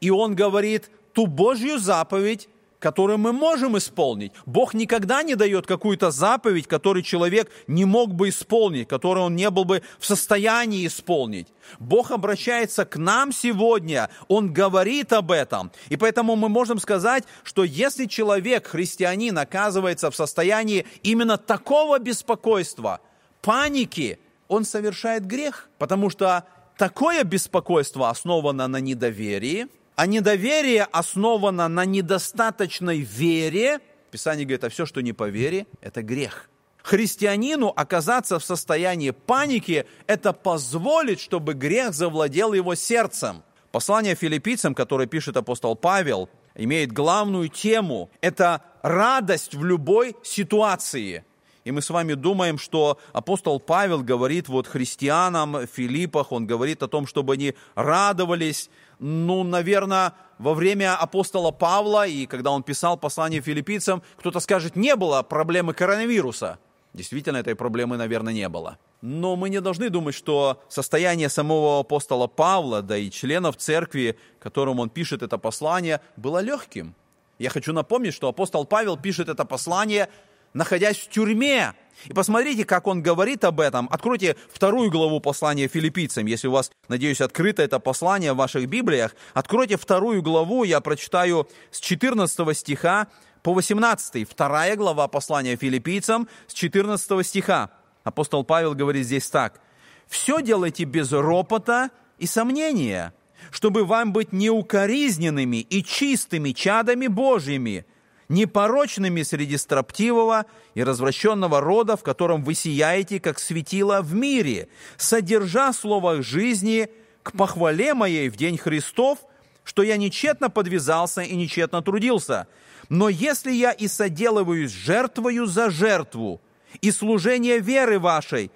и 0.00 0.10
он 0.10 0.34
говорит, 0.34 0.90
ту 1.12 1.26
Божью 1.26 1.78
заповедь, 1.78 2.48
которую 2.86 3.18
мы 3.18 3.32
можем 3.32 3.76
исполнить. 3.76 4.30
Бог 4.46 4.72
никогда 4.72 5.24
не 5.24 5.34
дает 5.34 5.66
какую-то 5.66 6.12
заповедь, 6.12 6.68
которую 6.68 7.02
человек 7.02 7.50
не 7.66 7.84
мог 7.84 8.14
бы 8.14 8.28
исполнить, 8.28 8.86
которую 8.86 9.26
он 9.26 9.34
не 9.34 9.50
был 9.50 9.64
бы 9.64 9.82
в 9.98 10.06
состоянии 10.06 10.86
исполнить. 10.86 11.48
Бог 11.80 12.12
обращается 12.12 12.84
к 12.84 12.96
нам 12.96 13.32
сегодня, 13.32 14.08
Он 14.28 14.52
говорит 14.52 15.12
об 15.12 15.32
этом. 15.32 15.72
И 15.88 15.96
поэтому 15.96 16.36
мы 16.36 16.48
можем 16.48 16.78
сказать, 16.78 17.24
что 17.42 17.64
если 17.64 18.06
человек, 18.06 18.68
христианин, 18.68 19.36
оказывается 19.36 20.12
в 20.12 20.14
состоянии 20.14 20.86
именно 21.02 21.38
такого 21.38 21.98
беспокойства, 21.98 23.00
паники, 23.42 24.20
он 24.46 24.64
совершает 24.64 25.26
грех, 25.26 25.68
потому 25.78 26.08
что 26.08 26.44
такое 26.78 27.24
беспокойство 27.24 28.10
основано 28.10 28.68
на 28.68 28.76
недоверии– 28.76 29.66
а 29.96 30.06
недоверие 30.06 30.84
основано 30.84 31.68
на 31.68 31.84
недостаточной 31.84 33.00
вере. 33.00 33.80
Писание 34.10 34.44
говорит, 34.44 34.64
а 34.64 34.68
все, 34.68 34.86
что 34.86 35.00
не 35.00 35.12
по 35.12 35.28
вере, 35.28 35.66
это 35.80 36.02
грех. 36.02 36.48
Христианину 36.82 37.72
оказаться 37.74 38.38
в 38.38 38.44
состоянии 38.44 39.10
паники– 39.10 39.86
это 40.06 40.32
позволить, 40.32 41.18
чтобы 41.18 41.54
грех 41.54 41.94
завладел 41.94 42.52
его 42.52 42.76
сердцем. 42.76 43.42
Послание 43.72 44.14
филиппийцам, 44.14 44.74
которое 44.74 45.08
пишет 45.08 45.36
апостол 45.36 45.74
Павел, 45.74 46.28
имеет 46.54 46.92
главную 46.92 47.48
тему– 47.48 48.10
это 48.20 48.62
радость 48.82 49.54
в 49.54 49.64
любой 49.64 50.14
ситуации. 50.22 51.24
И 51.66 51.72
мы 51.72 51.82
с 51.82 51.90
вами 51.90 52.14
думаем, 52.14 52.58
что 52.58 53.00
апостол 53.12 53.58
Павел 53.58 54.00
говорит 54.00 54.48
вот 54.48 54.68
христианам 54.68 55.66
Филиппах, 55.66 56.30
он 56.30 56.46
говорит 56.46 56.84
о 56.84 56.88
том, 56.88 57.08
чтобы 57.08 57.32
они 57.32 57.56
радовались 57.74 58.70
ну, 58.98 59.42
наверное, 59.42 60.14
во 60.38 60.54
время 60.54 60.96
апостола 60.96 61.50
Павла 61.50 62.06
и 62.06 62.26
когда 62.26 62.50
он 62.50 62.62
писал 62.62 62.96
послание 62.96 63.40
филиппийцам, 63.40 64.02
кто-то 64.16 64.40
скажет, 64.40 64.76
не 64.76 64.96
было 64.96 65.22
проблемы 65.22 65.74
коронавируса. 65.74 66.58
Действительно, 66.92 67.36
этой 67.36 67.54
проблемы, 67.54 67.98
наверное, 67.98 68.32
не 68.32 68.48
было. 68.48 68.78
Но 69.02 69.36
мы 69.36 69.50
не 69.50 69.60
должны 69.60 69.90
думать, 69.90 70.14
что 70.14 70.62
состояние 70.68 71.28
самого 71.28 71.80
апостола 71.80 72.26
Павла, 72.26 72.80
да 72.80 72.96
и 72.96 73.10
членов 73.10 73.58
церкви, 73.58 74.18
которым 74.38 74.80
он 74.80 74.88
пишет 74.88 75.22
это 75.22 75.36
послание, 75.36 76.00
было 76.16 76.38
легким. 76.40 76.94
Я 77.38 77.50
хочу 77.50 77.74
напомнить, 77.74 78.14
что 78.14 78.28
апостол 78.28 78.64
Павел 78.64 78.96
пишет 78.96 79.28
это 79.28 79.44
послание 79.44 80.08
находясь 80.56 80.96
в 80.96 81.08
тюрьме. 81.08 81.74
И 82.06 82.12
посмотрите, 82.12 82.64
как 82.64 82.86
он 82.86 83.02
говорит 83.02 83.44
об 83.44 83.60
этом. 83.60 83.88
Откройте 83.90 84.36
вторую 84.52 84.90
главу 84.90 85.20
послания 85.20 85.68
филиппийцам. 85.68 86.26
Если 86.26 86.48
у 86.48 86.52
вас, 86.52 86.70
надеюсь, 86.88 87.20
открыто 87.20 87.62
это 87.62 87.78
послание 87.78 88.32
в 88.32 88.36
ваших 88.36 88.68
Библиях, 88.68 89.14
откройте 89.34 89.76
вторую 89.76 90.22
главу, 90.22 90.64
я 90.64 90.80
прочитаю 90.80 91.48
с 91.70 91.80
14 91.80 92.56
стиха 92.56 93.08
по 93.42 93.54
18. 93.54 94.28
Вторая 94.28 94.76
глава 94.76 95.08
послания 95.08 95.56
филиппийцам 95.56 96.28
с 96.46 96.54
14 96.54 97.26
стиха. 97.26 97.70
Апостол 98.04 98.44
Павел 98.44 98.74
говорит 98.74 99.06
здесь 99.06 99.28
так. 99.28 99.60
«Все 100.06 100.40
делайте 100.40 100.84
без 100.84 101.12
ропота 101.12 101.90
и 102.18 102.26
сомнения, 102.26 103.12
чтобы 103.50 103.84
вам 103.84 104.12
быть 104.12 104.32
неукоризненными 104.32 105.56
и 105.56 105.82
чистыми 105.82 106.52
чадами 106.52 107.08
Божьими, 107.08 107.84
непорочными 108.28 109.22
среди 109.22 109.56
строптивого 109.56 110.46
и 110.74 110.82
развращенного 110.82 111.60
рода, 111.60 111.96
в 111.96 112.02
котором 112.02 112.42
вы 112.42 112.54
сияете, 112.54 113.20
как 113.20 113.38
светило 113.38 114.02
в 114.02 114.14
мире, 114.14 114.68
содержа 114.96 115.72
слово 115.72 116.22
жизни 116.22 116.88
к 117.22 117.32
похвале 117.32 117.94
моей 117.94 118.28
в 118.28 118.36
день 118.36 118.58
Христов, 118.58 119.18
что 119.64 119.82
я 119.82 119.96
нечетно 119.96 120.50
подвязался 120.50 121.22
и 121.22 121.34
нечетно 121.34 121.82
трудился. 121.82 122.46
Но 122.88 123.08
если 123.08 123.52
я 123.52 123.72
и 123.72 123.88
соделываюсь 123.88 124.70
жертвою 124.70 125.46
за 125.46 125.70
жертву 125.70 126.40
и 126.80 126.90
служение 126.90 127.58
веры 127.58 127.98
вашей, 127.98 128.50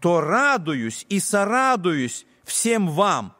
то 0.00 0.20
радуюсь 0.20 1.06
и 1.08 1.20
сорадуюсь 1.20 2.26
всем 2.44 2.88
вам– 2.88 3.34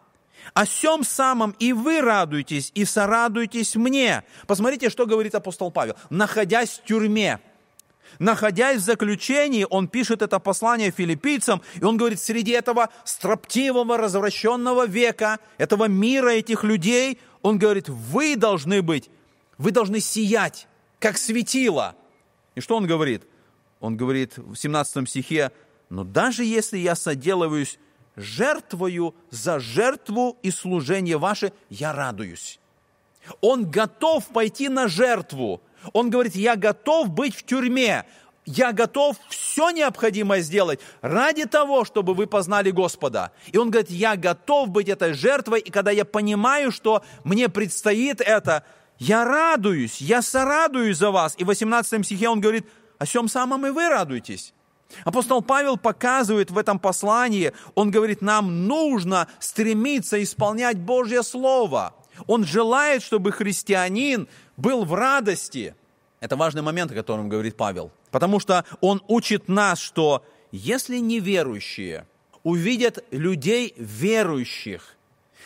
о 0.54 0.66
сем 0.66 1.04
самом 1.04 1.54
и 1.58 1.72
вы 1.72 2.00
радуетесь, 2.00 2.72
и 2.74 2.84
сорадуетесь 2.84 3.76
мне. 3.76 4.24
Посмотрите, 4.46 4.90
что 4.90 5.06
говорит 5.06 5.34
апостол 5.34 5.70
Павел. 5.70 5.96
Находясь 6.10 6.70
в 6.70 6.84
тюрьме, 6.84 7.40
находясь 8.18 8.80
в 8.80 8.84
заключении, 8.84 9.66
он 9.68 9.88
пишет 9.88 10.22
это 10.22 10.38
послание 10.38 10.90
филиппийцам, 10.90 11.62
и 11.80 11.84
он 11.84 11.96
говорит, 11.96 12.20
среди 12.20 12.52
этого 12.52 12.90
строптивого, 13.04 13.96
развращенного 13.96 14.86
века, 14.86 15.38
этого 15.58 15.86
мира, 15.86 16.30
этих 16.30 16.64
людей, 16.64 17.18
он 17.42 17.58
говорит, 17.58 17.88
вы 17.88 18.36
должны 18.36 18.82
быть, 18.82 19.10
вы 19.58 19.70
должны 19.70 20.00
сиять, 20.00 20.66
как 20.98 21.18
светило. 21.18 21.94
И 22.54 22.60
что 22.60 22.76
он 22.76 22.86
говорит? 22.86 23.22
Он 23.80 23.96
говорит 23.96 24.36
в 24.36 24.56
17 24.56 25.08
стихе, 25.08 25.52
но 25.88 26.04
даже 26.04 26.44
если 26.44 26.78
я 26.78 26.94
соделываюсь 26.94 27.78
жертвою 28.20 29.14
за 29.30 29.60
жертву 29.60 30.36
и 30.42 30.50
служение 30.50 31.18
ваше 31.18 31.52
я 31.68 31.92
радуюсь. 31.92 32.60
Он 33.40 33.70
готов 33.70 34.26
пойти 34.28 34.68
на 34.68 34.88
жертву. 34.88 35.60
Он 35.92 36.10
говорит, 36.10 36.34
я 36.34 36.56
готов 36.56 37.10
быть 37.10 37.34
в 37.34 37.44
тюрьме. 37.44 38.04
Я 38.46 38.72
готов 38.72 39.16
все 39.28 39.70
необходимое 39.70 40.40
сделать 40.40 40.80
ради 41.02 41.44
того, 41.44 41.84
чтобы 41.84 42.14
вы 42.14 42.26
познали 42.26 42.70
Господа. 42.70 43.32
И 43.52 43.58
он 43.58 43.70
говорит, 43.70 43.90
я 43.90 44.16
готов 44.16 44.70
быть 44.70 44.88
этой 44.88 45.12
жертвой, 45.12 45.60
и 45.60 45.70
когда 45.70 45.90
я 45.90 46.04
понимаю, 46.04 46.72
что 46.72 47.04
мне 47.22 47.48
предстоит 47.48 48.20
это, 48.20 48.64
я 48.98 49.24
радуюсь, 49.24 50.00
я 50.00 50.22
сорадуюсь 50.22 50.96
за 50.96 51.10
вас. 51.10 51.34
И 51.38 51.44
в 51.44 51.48
18 51.48 52.04
стихе 52.04 52.28
он 52.28 52.40
говорит, 52.40 52.66
о 52.98 53.06
чем 53.06 53.28
самом 53.28 53.66
и 53.66 53.70
вы 53.70 53.88
радуетесь. 53.88 54.52
Апостол 55.04 55.42
Павел 55.42 55.76
показывает 55.76 56.50
в 56.50 56.58
этом 56.58 56.78
послании, 56.78 57.52
он 57.74 57.90
говорит, 57.90 58.22
нам 58.22 58.66
нужно 58.66 59.28
стремиться 59.38 60.22
исполнять 60.22 60.78
Божье 60.78 61.22
Слово. 61.22 61.94
Он 62.26 62.44
желает, 62.44 63.02
чтобы 63.02 63.32
христианин 63.32 64.28
был 64.56 64.84
в 64.84 64.94
радости. 64.94 65.74
Это 66.20 66.36
важный 66.36 66.62
момент, 66.62 66.92
о 66.92 66.94
котором 66.94 67.28
говорит 67.28 67.56
Павел. 67.56 67.90
Потому 68.10 68.40
что 68.40 68.64
он 68.80 69.02
учит 69.08 69.48
нас, 69.48 69.78
что 69.78 70.24
если 70.52 70.98
неверующие 70.98 72.06
увидят 72.42 73.04
людей 73.10 73.74
верующих, 73.76 74.96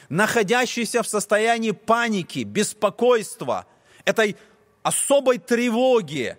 находящихся 0.09 1.03
в 1.03 1.09
состоянии 1.09 1.73
паники, 1.73 2.41
беспокойства, 2.41 3.67
этой 4.05 4.37
особой 4.83 5.39
тревоги, 5.39 6.37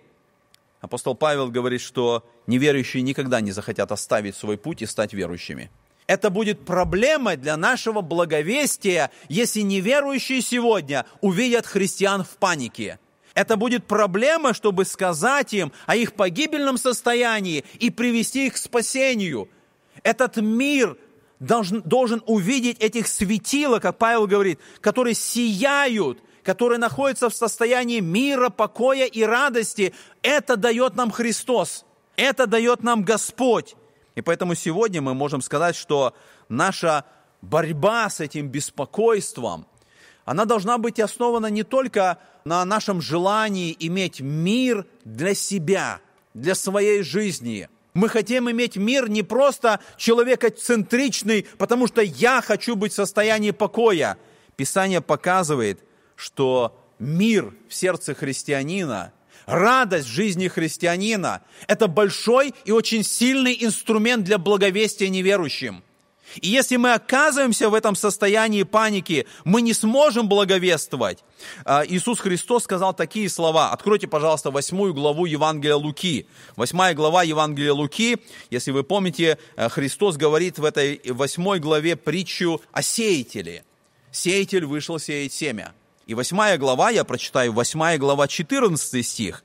апостол 0.86 1.14
Павел 1.14 1.50
говорит, 1.50 1.80
что 1.80 2.24
неверующие 2.46 3.02
никогда 3.02 3.40
не 3.40 3.52
захотят 3.52 3.92
оставить 3.92 4.34
свой 4.34 4.56
путь 4.56 4.82
и 4.82 4.86
стать 4.86 5.12
верующими. 5.12 5.70
Это 6.06 6.30
будет 6.30 6.64
проблемой 6.64 7.36
для 7.36 7.56
нашего 7.56 8.00
благовестия, 8.00 9.10
если 9.28 9.60
неверующие 9.60 10.40
сегодня 10.40 11.04
увидят 11.20 11.66
христиан 11.66 12.24
в 12.24 12.36
панике. 12.38 12.98
Это 13.34 13.56
будет 13.56 13.86
проблема, 13.86 14.54
чтобы 14.54 14.84
сказать 14.84 15.52
им 15.52 15.72
о 15.86 15.96
их 15.96 16.14
погибельном 16.14 16.78
состоянии 16.78 17.64
и 17.80 17.90
привести 17.90 18.46
их 18.46 18.54
к 18.54 18.56
спасению. 18.56 19.48
Этот 20.02 20.36
мир 20.36 20.96
должен, 21.40 21.82
должен 21.82 22.22
увидеть 22.26 22.78
этих 22.78 23.08
светила, 23.08 23.78
как 23.78 23.98
Павел 23.98 24.26
говорит, 24.26 24.60
которые 24.80 25.14
сияют, 25.14 26.20
которые 26.46 26.78
находятся 26.78 27.28
в 27.28 27.34
состоянии 27.34 27.98
мира, 27.98 28.50
покоя 28.50 29.06
и 29.06 29.24
радости. 29.24 29.92
Это 30.22 30.56
дает 30.56 30.94
нам 30.94 31.10
Христос. 31.10 31.84
Это 32.14 32.46
дает 32.46 32.84
нам 32.84 33.02
Господь. 33.02 33.74
И 34.14 34.22
поэтому 34.22 34.54
сегодня 34.54 35.02
мы 35.02 35.12
можем 35.12 35.42
сказать, 35.42 35.74
что 35.74 36.14
наша 36.48 37.04
борьба 37.42 38.08
с 38.08 38.20
этим 38.20 38.48
беспокойством, 38.48 39.66
она 40.24 40.44
должна 40.44 40.78
быть 40.78 41.00
основана 41.00 41.48
не 41.48 41.64
только 41.64 42.18
на 42.44 42.64
нашем 42.64 43.02
желании 43.02 43.76
иметь 43.80 44.20
мир 44.20 44.86
для 45.04 45.34
себя, 45.34 46.00
для 46.32 46.54
своей 46.54 47.02
жизни. 47.02 47.68
Мы 47.92 48.08
хотим 48.08 48.48
иметь 48.48 48.76
мир 48.76 49.08
не 49.08 49.24
просто 49.24 49.80
человекоцентричный, 49.96 51.44
потому 51.58 51.88
что 51.88 52.02
я 52.02 52.40
хочу 52.40 52.76
быть 52.76 52.92
в 52.92 52.96
состоянии 52.96 53.50
покоя. 53.50 54.16
Писание 54.54 55.00
показывает, 55.00 55.80
что 56.16 56.76
мир 56.98 57.54
в 57.68 57.74
сердце 57.74 58.14
христианина 58.14 59.12
радость 59.46 60.08
жизни 60.08 60.48
христианина– 60.48 61.42
это 61.68 61.88
большой 61.88 62.52
и 62.64 62.72
очень 62.72 63.04
сильный 63.04 63.56
инструмент 63.60 64.24
для 64.24 64.38
благовестия 64.38 65.08
неверующим. 65.08 65.82
И 66.40 66.48
если 66.48 66.76
мы 66.76 66.92
оказываемся 66.92 67.70
в 67.70 67.74
этом 67.74 67.94
состоянии 67.94 68.64
паники, 68.64 69.26
мы 69.44 69.62
не 69.62 69.72
сможем 69.72 70.28
благовествовать. 70.28 71.24
А, 71.64 71.84
Иисус 71.86 72.18
Христос 72.18 72.64
сказал 72.64 72.94
такие 72.94 73.30
слова. 73.30 73.70
Откройте, 73.70 74.08
пожалуйста, 74.08 74.50
восьмую 74.50 74.92
главу 74.92 75.26
Евангелия 75.26 75.76
Луки. 75.76 76.26
Восьмая 76.56 76.94
глава 76.94 77.22
Евангелия 77.22 77.72
Луки. 77.72 78.18
Если 78.50 78.72
вы 78.72 78.82
помните, 78.82 79.38
э, 79.56 79.68
Христос 79.68 80.16
говорит 80.16 80.58
в 80.58 80.64
этой 80.64 81.00
восьмой 81.06 81.60
главе 81.60 81.94
притчу 81.94 82.60
о 82.72 82.82
сеятеле. 82.82 83.64
Сеятель 84.10 84.66
вышел 84.66 84.98
сеять 84.98 85.32
семя. 85.32 85.74
И 86.06 86.14
восьмая 86.14 86.56
глава, 86.56 86.90
я 86.90 87.02
прочитаю, 87.02 87.52
восьмая 87.52 87.98
глава, 87.98 88.28
14 88.28 89.04
стих, 89.04 89.42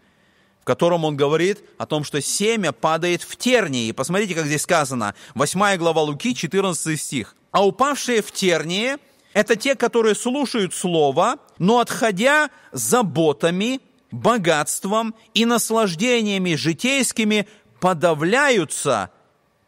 в 0.62 0.64
котором 0.64 1.06
он 1.06 1.18
говорит 1.18 1.64
о 1.80 1.88
том, 1.88 2.04
что 2.04 2.22
семя 2.22 2.72
падает 2.72 3.24
в 3.24 3.36
тернии. 3.36 3.88
И 3.88 3.94
посмотрите, 3.94 4.36
как 4.36 4.46
здесь 4.46 4.62
сказано. 4.62 5.16
Восьмая 5.34 5.80
глава 5.80 6.04
Луки, 6.04 6.36
14 6.36 7.02
стих. 7.02 7.36
«А 7.50 7.66
упавшие 7.66 8.22
в 8.22 8.32
тернии– 8.32 8.98
это 9.34 9.56
те, 9.56 9.74
которые 9.74 10.14
слушают 10.14 10.76
Слово, 10.76 11.38
но 11.58 11.80
отходя 11.80 12.52
заботами, 12.72 13.82
богатством 14.12 15.16
и 15.34 15.46
наслаждениями 15.46 16.54
житейскими 16.54 17.48
подавляются 17.80 19.10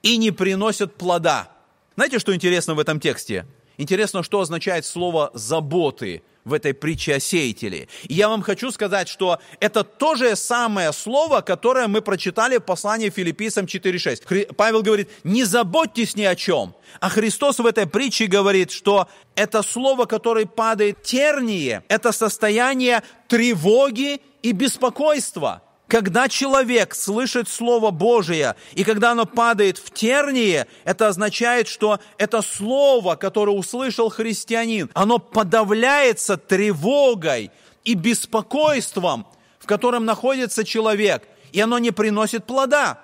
и 0.04 0.18
не 0.18 0.30
приносят 0.30 0.96
плода». 0.96 1.50
Знаете, 1.96 2.20
что 2.20 2.36
интересно 2.36 2.76
в 2.76 2.80
этом 2.80 3.00
тексте? 3.00 3.48
Интересно, 3.78 4.22
что 4.22 4.42
означает 4.42 4.86
слово 4.86 5.32
«заботы» 5.34 6.22
в 6.46 6.54
этой 6.54 6.74
притче 6.74 7.16
о 7.16 7.20
сеятеле. 7.20 7.88
И 8.08 8.14
я 8.14 8.30
вам 8.30 8.42
хочу 8.42 8.72
сказать, 8.72 9.08
что 9.08 9.40
это 9.60 9.84
то 9.84 10.16
же 10.16 10.36
самое 10.36 10.92
слово, 10.94 11.42
которое 11.42 11.88
мы 11.88 12.02
прочитали 12.02 12.58
в 12.58 12.62
послании 12.62 13.10
филиппийцам 13.10 13.66
4.6. 13.66 14.54
Павел 14.54 14.82
говорит, 14.82 15.10
не 15.24 15.44
заботьтесь 15.44 16.16
ни 16.16 16.24
о 16.24 16.36
чем. 16.36 16.76
А 17.00 17.10
Христос 17.10 17.60
в 17.60 17.66
этой 17.66 17.88
притче 17.88 18.28
говорит, 18.28 18.72
что 18.72 19.08
это 19.36 19.64
слово, 19.64 20.06
которое 20.06 20.46
падает 20.46 21.02
терние, 21.02 21.84
это 21.88 22.12
состояние 22.12 23.04
тревоги 23.28 24.22
и 24.42 24.52
беспокойства. 24.52 25.64
Когда 25.94 26.28
человек 26.28 26.96
слышит 26.96 27.48
Слово 27.48 27.92
Божие, 27.92 28.56
и 28.74 28.84
когда 28.84 29.12
оно 29.12 29.28
падает 29.28 29.78
в 29.78 29.92
тернии, 29.92 30.66
это 30.86 31.08
означает, 31.08 31.68
что 31.68 32.00
это 32.18 32.42
Слово, 32.42 33.16
которое 33.16 33.56
услышал 33.56 34.10
христианин, 34.10 34.90
оно 34.96 35.20
подавляется 35.20 36.36
тревогой 36.36 37.52
и 37.84 37.94
беспокойством, 37.94 39.28
в 39.60 39.68
котором 39.68 40.04
находится 40.04 40.64
человек, 40.64 41.28
и 41.52 41.62
оно 41.62 41.78
не 41.78 41.92
приносит 41.92 42.46
плода. 42.46 43.00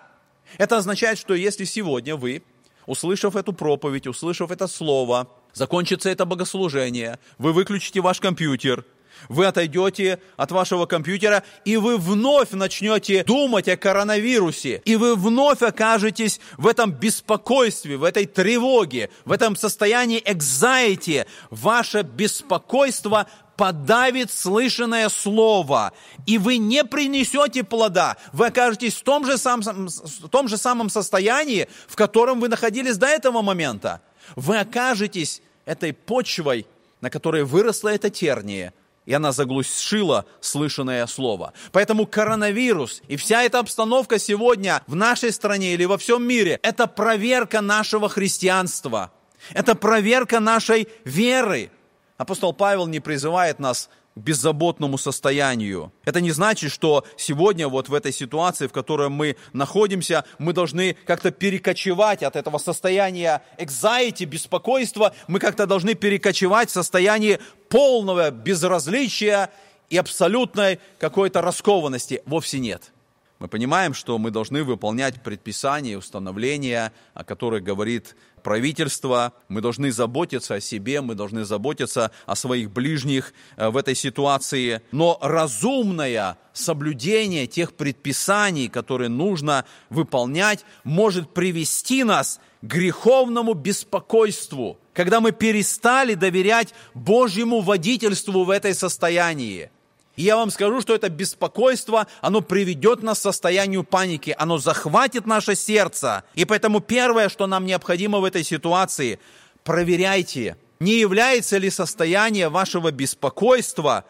Это 0.57 0.77
означает, 0.77 1.19
что 1.19 1.35
если 1.35 1.65
сегодня 1.65 2.15
вы, 2.15 2.41
услышав 2.87 3.35
эту 3.35 3.53
проповедь, 3.53 4.07
услышав 4.07 4.49
это 4.49 4.65
слово, 4.65 5.27
закончится 5.53 6.09
это 6.09 6.25
богослужение, 6.25 7.19
вы 7.37 7.53
выключите 7.53 8.01
ваш 8.01 8.19
компьютер– 8.19 8.83
Вы 9.27 9.45
отойдете 9.45 10.19
от 10.37 10.51
вашего 10.51 10.85
компьютера, 10.85 11.43
и 11.65 11.77
вы 11.77 11.97
вновь 11.97 12.51
начнете 12.51 13.23
думать 13.23 13.67
о 13.67 13.77
коронавирусе. 13.77 14.81
И 14.85 14.95
вы 14.95 15.15
вновь 15.15 15.61
окажетесь 15.61 16.39
в 16.57 16.67
этом 16.67 16.91
беспокойстве, 16.91 17.97
в 17.97 18.03
этой 18.03 18.25
тревоге, 18.25 19.09
в 19.25 19.31
этом 19.31 19.55
состоянии 19.55 20.23
anxiety. 20.23 21.25
Ваше 21.49 22.03
беспокойство 22.03 23.27
подавит 23.59 24.31
слышанное 24.31 25.09
слово, 25.09 25.91
и 26.25 26.37
вы 26.37 26.55
не 26.57 26.85
принесете 26.85 27.65
плода. 27.65 28.15
Вы 28.31 28.47
окажетесь 28.47 28.93
в 28.93 29.03
том 29.03 29.25
же, 29.25 29.37
самом, 29.37 29.89
в 29.89 30.29
том 30.29 30.47
же 30.47 30.55
самом 30.55 30.89
состоянии, 30.89 31.67
в 31.89 31.97
котором 31.97 32.39
вы 32.39 32.47
находились 32.47 32.95
до 32.95 33.07
этого 33.07 33.41
момента. 33.41 34.01
Вы 34.37 34.59
окажетесь 34.59 35.41
этой 35.65 35.91
почвой, 35.91 36.67
на 37.01 37.09
которой 37.09 37.43
выросла 37.43 37.89
эта 37.89 38.09
терния, 38.09 38.73
и 39.09 39.13
она 39.13 39.31
заглушила 39.31 40.25
слышанное 40.39 41.07
слово. 41.07 41.53
Поэтому 41.71 42.05
коронавирус 42.05 43.01
и 43.07 43.15
вся 43.15 43.41
эта 43.41 43.57
обстановка 43.57 44.19
сегодня 44.19 44.83
в 44.85 44.93
нашей 44.93 45.31
стране 45.31 45.73
или 45.73 45.83
во 45.85 45.97
всем 45.97 46.23
мире– 46.23 46.59
это 46.61 46.85
проверка 46.85 47.61
нашего 47.61 48.07
христианства, 48.07 49.11
это 49.55 49.73
проверка 49.73 50.39
нашей 50.39 50.87
веры. 51.05 51.71
Апостол 52.17 52.53
Павел 52.53 52.85
не 52.85 52.99
призывает 52.99 53.57
нас 53.57 53.89
беззаботному 54.19 54.97
состоянию. 54.97 55.91
Это 56.05 56.21
не 56.21 56.31
значит, 56.31 56.71
что 56.71 57.05
сегодня 57.17 57.67
вот 57.67 57.89
в 57.89 57.93
этой 57.93 58.11
ситуации, 58.11 58.67
в 58.67 58.71
которой 58.71 59.09
мы 59.09 59.35
находимся, 59.53 60.25
мы 60.37 60.53
должны 60.53 60.95
как-то 61.05 61.31
перекочевать 61.31 62.23
от 62.23 62.35
этого 62.35 62.57
состояния 62.57 63.41
anxiety, 63.57 64.25
беспокойства, 64.25 65.13
мы 65.27 65.39
как-то 65.39 65.65
должны 65.65 65.95
перекочевать 65.95 66.69
в 66.69 66.73
состояние 66.73 67.39
полного 67.69 68.31
безразличия 68.31 69.49
и 69.89 69.97
абсолютной 69.97 70.79
какой-то 70.99 71.41
раскованности. 71.41 72.21
Вовсе 72.25 72.59
нет. 72.59 72.91
Мы 73.39 73.47
понимаем, 73.47 73.93
что 73.93 74.17
мы 74.17 74.31
должны 74.31 74.65
выполнять 74.65 75.23
предписания, 75.23 75.97
установления, 75.97 76.91
о 77.13 77.23
которых 77.23 77.63
говорит 77.63 78.17
правительство. 78.43 79.33
Мы 79.47 79.61
должны 79.61 79.91
заботиться 79.91 80.55
о 80.55 80.61
себе, 80.61 81.01
мы 81.01 81.15
должны 81.15 81.45
заботиться 81.45 82.11
о 82.25 82.35
своих 82.35 82.71
ближних 82.71 83.33
э, 83.57 83.69
в 83.69 83.77
этой 83.77 83.95
ситуации. 83.95 84.81
Но 84.91 85.17
разумное 85.21 86.37
соблюдение 86.53 87.47
тех 87.47 87.73
предписаний, 87.73 88.67
которые 88.67 89.09
нужно 89.09 89.65
выполнять, 89.89 90.65
может 90.83 91.33
привести 91.33 92.03
нас 92.03 92.39
к 92.61 92.65
греховному 92.65 93.53
беспокойству, 93.53 94.79
когда 94.93 95.21
мы 95.21 95.31
перестали 95.31 96.13
доверять 96.13 96.73
Божьему 96.93 97.61
водительству 97.61 98.43
в 98.43 98.49
этой 98.49 98.73
состоянии– 98.73 99.71
и 100.19 100.23
я 100.23 100.35
вам 100.35 100.51
скажу, 100.51 100.81
что 100.81 100.93
это 100.93 101.07
беспокойство, 101.07 102.05
оно 102.19 102.41
приведет 102.41 103.01
нас 103.01 103.19
к 103.19 103.21
состоянию 103.21 103.85
паники, 103.85 104.35
оно 104.37 104.57
захватит 104.57 105.25
наше 105.25 105.55
сердце. 105.55 106.25
И 106.33 106.43
поэтому 106.43 106.81
первое, 106.81 107.29
что 107.29 107.47
нам 107.47 107.65
необходимо 107.65 108.19
в 108.19 108.25
этой 108.25 108.43
ситуации, 108.43 109.17
проверяйте, 109.63 110.57
не 110.81 110.99
является 110.99 111.57
ли 111.57 111.69
состояние 111.69 112.49
вашего 112.49 112.91
беспокойства 112.91 114.03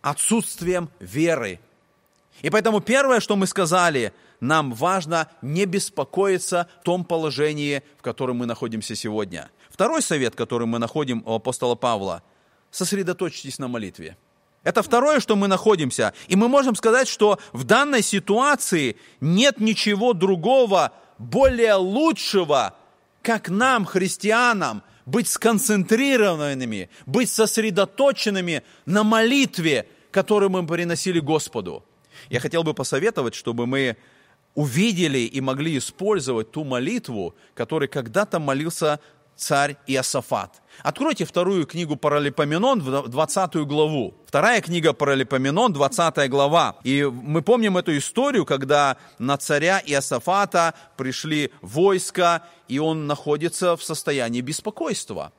отсутствием 0.00 0.90
веры. 1.00 1.58
И 2.42 2.48
поэтому 2.48 2.80
первое, 2.80 3.18
что 3.18 3.34
мы 3.34 3.48
сказали, 3.48 4.12
нам 4.38 4.74
важно 4.74 5.28
не 5.42 5.64
беспокоиться 5.64 6.68
в 6.82 6.84
том 6.84 7.04
положении, 7.04 7.82
в 7.98 8.02
котором 8.02 8.36
мы 8.36 8.46
находимся 8.46 8.94
сегодня. 8.94 9.50
Второй 9.70 10.02
совет, 10.02 10.36
который 10.36 10.68
мы 10.68 10.78
находим 10.78 11.24
у 11.26 11.34
апостола 11.34 11.74
Павла, 11.74 12.22
сосредоточьтесь 12.70 13.58
на 13.58 13.66
молитве. 13.66 14.16
Это 14.66 14.82
второе, 14.82 15.20
что 15.20 15.36
мы 15.36 15.46
находимся. 15.46 16.12
И 16.26 16.34
мы 16.34 16.48
можем 16.48 16.74
сказать, 16.74 17.06
что 17.06 17.38
в 17.52 17.62
данной 17.62 18.02
ситуации 18.02 18.96
нет 19.20 19.60
ничего 19.60 20.12
другого, 20.12 20.92
более 21.18 21.74
лучшего, 21.74 22.74
как 23.22 23.48
нам, 23.48 23.84
христианам, 23.84 24.82
быть 25.06 25.28
сконцентрированными, 25.28 26.90
быть 27.06 27.30
сосредоточенными 27.30 28.64
на 28.86 29.04
молитве, 29.04 29.86
которую 30.10 30.50
мы 30.50 30.66
приносили 30.66 31.20
Господу. 31.20 31.84
Я 32.28 32.40
хотел 32.40 32.64
бы 32.64 32.74
посоветовать, 32.74 33.36
чтобы 33.36 33.68
мы 33.68 33.96
увидели 34.56 35.18
и 35.18 35.40
могли 35.40 35.78
использовать 35.78 36.50
ту 36.50 36.64
молитву, 36.64 37.36
которой 37.54 37.86
когда-то 37.86 38.40
молился 38.40 38.98
царь 39.36 39.76
Иосафат. 39.86 40.60
Откройте 40.82 41.24
вторую 41.24 41.66
книгу 41.66 41.96
Паралипоменон, 41.96 42.80
20 42.80 43.54
главу. 43.66 44.14
Вторая 44.26 44.60
книга 44.60 44.92
Паралипоменон, 44.92 45.72
20 45.72 46.28
глава. 46.30 46.76
И 46.84 47.04
мы 47.04 47.42
помним 47.42 47.78
эту 47.78 47.96
историю, 47.96 48.44
когда 48.44 48.96
на 49.18 49.36
царя 49.36 49.82
Иосафата 49.84 50.74
пришли 50.96 51.50
войска, 51.62 52.44
и 52.68 52.78
он 52.78 53.06
находится 53.06 53.76
в 53.76 53.82
состоянии 53.82 54.40
беспокойства. 54.40 55.32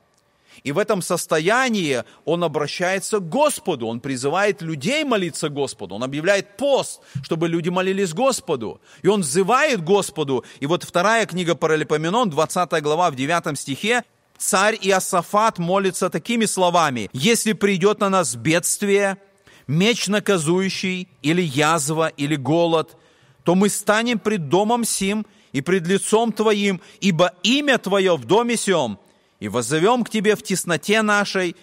И 0.64 0.72
в 0.72 0.78
этом 0.78 1.02
состоянии 1.02 2.02
он 2.24 2.42
обращается 2.42 3.20
к 3.20 3.28
Господу, 3.28 3.86
он 3.86 4.00
призывает 4.00 4.60
людей 4.60 5.04
молиться 5.04 5.50
Господу, 5.50 5.94
он 5.94 6.02
объявляет 6.02 6.56
пост, 6.56 7.00
чтобы 7.22 7.48
люди 7.48 7.68
молились 7.68 8.12
Господу. 8.12 8.80
И 9.02 9.06
он 9.06 9.20
взывает 9.20 9.84
Господу. 9.84 10.44
И 10.58 10.66
вот 10.66 10.82
вторая 10.82 11.26
книга 11.26 11.54
Паралипоменон, 11.54 12.30
20 12.30 12.82
глава 12.82 13.10
в 13.12 13.14
9 13.14 13.56
стихе, 13.56 14.02
царь 14.38 14.78
Иосафат 14.80 15.58
молится 15.58 16.08
такими 16.10 16.46
словами. 16.46 17.10
«Если 17.12 17.52
придет 17.52 18.00
на 18.00 18.08
нас 18.08 18.34
бедствие, 18.34 19.18
меч 19.66 20.08
наказующий, 20.08 21.08
или 21.22 21.42
язва, 21.42 22.08
или 22.08 22.36
голод, 22.36 22.96
то 23.44 23.54
мы 23.54 23.68
станем 23.68 24.18
пред 24.18 24.48
домом 24.48 24.84
сим 24.84 25.26
и 25.52 25.60
пред 25.60 25.86
лицом 25.86 26.32
Твоим, 26.32 26.80
ибо 27.00 27.34
имя 27.42 27.78
Твое 27.78 28.16
в 28.16 28.24
доме 28.24 28.56
сем, 28.56 28.98
и 29.40 29.48
воззовем 29.48 30.04
к 30.04 30.10
тебе 30.10 30.36
в 30.36 30.42
тесноте 30.42 31.02
нашей, 31.02 31.56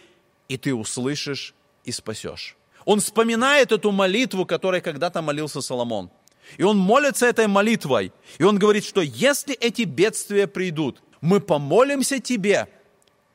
и 0.48 0.58
ты 0.58 0.74
услышишь 0.74 1.54
и 1.84 1.92
спасешь. 1.92 2.56
Он 2.86 3.00
вспоминает 3.00 3.72
эту 3.72 3.92
молитву, 3.92 4.46
которой 4.46 4.82
когда-то 4.82 5.22
молился 5.22 5.62
Соломон. 5.62 6.12
И 6.58 6.64
он 6.64 6.78
молится 6.78 7.26
этой 7.26 7.48
молитвой. 7.48 8.12
И 8.38 8.44
он 8.44 8.60
говорит, 8.60 8.86
что 8.86 9.02
если 9.02 9.56
эти 9.56 9.82
бедствия 9.82 10.46
придут, 10.48 11.02
мы 11.26 11.40
помолимся 11.40 12.20
тебе, 12.20 12.70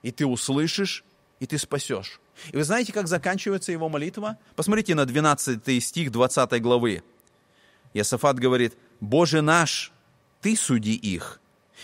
и 0.03 0.13
ты 0.13 0.25
услышишь, 0.25 1.05
и 1.41 1.47
ты 1.47 1.59
спасешь. 1.59 2.21
И 2.53 2.57
вы 2.57 2.63
знаете, 2.63 2.93
как 2.93 3.09
заканчивается 3.09 3.73
его 3.73 3.89
молитва? 3.89 4.39
Посмотрите 4.55 4.95
на 4.95 5.05
12 5.05 5.83
стих 5.83 6.13
20 6.13 6.63
главы. 6.63 7.03
Иосафат 7.93 8.39
говорит, 8.39 8.75
«Боже 9.01 9.43
наш, 9.43 9.93
Ты 10.41 10.57
суди 10.57 10.95
их, 10.95 11.41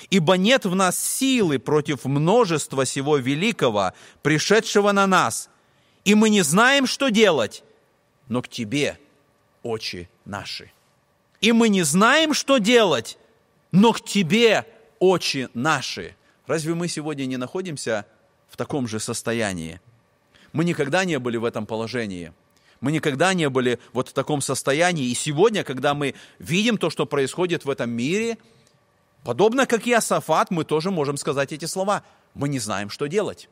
Ибо 0.09 0.37
нет 0.37 0.65
в 0.65 0.75
нас 0.75 0.99
силы 0.99 1.59
против 1.59 2.05
множества 2.05 2.87
сего 2.87 3.17
великого, 3.17 3.93
пришедшего 4.23 4.93
на 4.93 5.07
нас, 5.07 5.51
и 6.05 6.15
мы 6.15 6.31
не 6.31 6.43
знаем, 6.43 6.87
что 6.87 7.09
делать, 7.09 7.65
но 8.29 8.43
к 8.43 8.49
Тебе 8.49 8.99
очи 9.63 10.09
наши. 10.25 10.71
И 11.41 11.51
мы 11.51 11.69
не 11.69 11.83
знаем, 11.83 12.33
что 12.33 12.59
делать, 12.59 13.19
но 13.73 13.93
к 13.93 14.01
Тебе 14.01 14.65
очи 14.99 15.49
наши. 15.55 16.17
Разве 16.47 16.75
мы 16.75 16.89
сегодня 16.89 17.27
не 17.27 17.37
находимся 17.37 18.07
в 18.49 18.57
таком 18.57 18.87
же 18.87 19.01
состоянии? 19.01 19.81
Мы 20.53 20.65
никогда 20.65 21.05
не 21.05 21.19
были 21.19 21.37
в 21.37 21.45
этом 21.45 21.67
положении. 21.67 22.33
Мы 22.81 22.93
никогда 22.93 23.35
не 23.35 23.49
были 23.49 23.79
вот 23.93 24.09
в 24.09 24.13
таком 24.13 24.41
состоянии. 24.41 25.11
И 25.11 25.15
сегодня, 25.15 25.65
когда 25.65 25.95
мы 25.95 26.15
видим 26.39 26.79
то, 26.79 26.91
что 26.91 27.07
происходит 27.07 27.65
в 27.65 27.71
этом 27.71 27.91
мире– 27.91 28.39
Подобно 29.27 29.67
как 29.67 29.89
и 29.89 29.93
Асафат, 29.93 30.53
мы 30.53 30.63
тоже 30.63 30.93
можем 30.93 31.17
сказать 31.17 31.51
эти 31.51 31.65
слова. 31.65 32.05
Мы 32.35 32.49
не 32.49 32.61
знаем, 32.61 32.91
что 32.91 33.07
делать. 33.07 33.49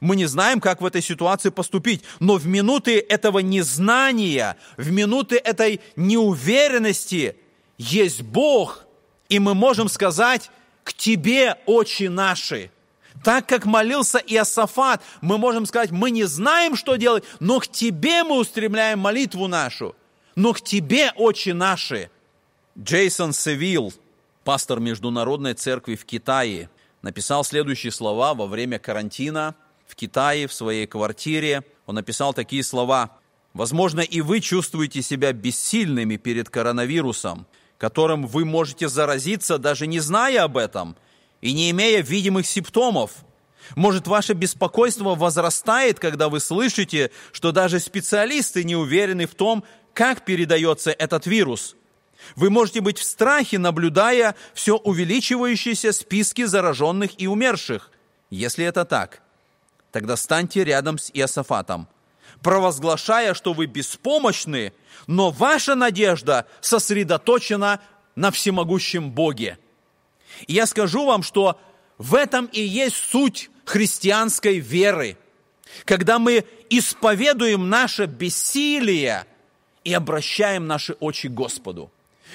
Мы 0.00 0.16
не 0.16 0.26
знаем, 0.26 0.60
как 0.60 0.80
в 0.80 0.86
этой 0.86 1.02
ситуации 1.02 1.50
поступить. 1.50 2.02
Но 2.18 2.34
в 2.34 2.48
минуты 2.48 2.98
этого 2.98 3.38
незнания, 3.38 4.56
в 4.76 4.90
минуты 4.90 5.36
этой 5.36 5.80
неуверенности 5.94 7.36
есть 7.78 8.22
Бог. 8.22 8.86
И 9.28 9.38
мы 9.38 9.54
можем 9.54 9.88
сказать, 9.88 10.50
к 10.84 10.92
Тебе, 10.92 11.56
очи 11.66 12.04
наши. 12.04 12.70
Так 13.24 13.46
как 13.48 13.64
молился 13.64 14.18
Иосафат, 14.18 15.02
мы 15.22 15.38
можем 15.38 15.64
сказать, 15.66 15.90
мы 15.90 16.10
не 16.10 16.24
знаем, 16.24 16.76
что 16.76 16.96
делать, 16.96 17.24
но 17.40 17.58
к 17.58 17.66
Тебе 17.66 18.22
мы 18.22 18.38
устремляем 18.38 18.98
молитву 18.98 19.48
нашу. 19.48 19.96
Но 20.36 20.52
к 20.52 20.60
Тебе, 20.60 21.10
очи 21.16 21.50
наши. 21.50 22.10
Джейсон 22.78 23.32
Севилл, 23.32 23.94
пастор 24.44 24.78
Международной 24.78 25.54
церкви 25.54 25.94
в 25.94 26.04
Китае, 26.04 26.68
написал 27.02 27.44
следующие 27.44 27.92
слова 27.92 28.34
во 28.34 28.46
время 28.46 28.78
карантина 28.78 29.54
в 29.86 29.94
Китае, 29.94 30.46
в 30.46 30.52
своей 30.52 30.86
квартире. 30.86 31.62
Он 31.86 31.94
написал 31.94 32.34
такие 32.34 32.62
слова. 32.62 33.18
«Возможно, 33.52 34.00
и 34.00 34.20
вы 34.20 34.40
чувствуете 34.40 35.00
себя 35.00 35.32
бессильными 35.32 36.16
перед 36.16 36.50
коронавирусом, 36.50 37.46
которым 37.78 38.26
вы 38.26 38.44
можете 38.44 38.88
заразиться, 38.88 39.58
даже 39.58 39.86
не 39.86 40.00
зная 40.00 40.44
об 40.44 40.56
этом 40.56 40.96
и 41.40 41.52
не 41.52 41.70
имея 41.70 42.02
видимых 42.02 42.46
симптомов. 42.46 43.12
Может, 43.76 44.06
ваше 44.06 44.34
беспокойство 44.34 45.14
возрастает, 45.14 45.98
когда 45.98 46.28
вы 46.28 46.40
слышите, 46.40 47.10
что 47.32 47.52
даже 47.52 47.80
специалисты 47.80 48.64
не 48.64 48.76
уверены 48.76 49.26
в 49.26 49.34
том, 49.34 49.64
как 49.92 50.24
передается 50.24 50.90
этот 50.90 51.26
вирус. 51.26 51.76
Вы 52.36 52.50
можете 52.50 52.80
быть 52.80 52.98
в 52.98 53.04
страхе, 53.04 53.58
наблюдая 53.58 54.34
все 54.54 54.76
увеличивающиеся 54.76 55.92
списки 55.92 56.44
зараженных 56.44 57.20
и 57.20 57.26
умерших. 57.26 57.90
Если 58.30 58.64
это 58.64 58.84
так, 58.84 59.20
тогда 59.92 60.16
станьте 60.16 60.64
рядом 60.64 60.98
с 60.98 61.10
Иосафатом, 61.12 61.88
провозглашая, 62.44 63.34
что 63.34 63.54
вы 63.54 63.66
беспомощны, 63.66 64.72
но 65.08 65.30
ваша 65.30 65.74
надежда 65.74 66.46
сосредоточена 66.60 67.80
на 68.14 68.30
всемогущем 68.30 69.10
Боге. 69.10 69.58
И 70.46 70.52
я 70.52 70.66
скажу 70.66 71.06
вам, 71.06 71.22
что 71.24 71.58
в 71.98 72.14
этом 72.14 72.46
и 72.46 72.60
есть 72.60 72.96
суть 72.96 73.50
христианской 73.64 74.58
веры, 74.58 75.16
когда 75.86 76.18
мы 76.18 76.44
исповедуем 76.70 77.68
наше 77.70 78.04
бессилие 78.04 79.24
и 79.82 79.92
обращаем 79.94 80.66
наши 80.66 80.92
очи 81.00 81.28
к 81.28 81.32
Господу. 81.32 81.90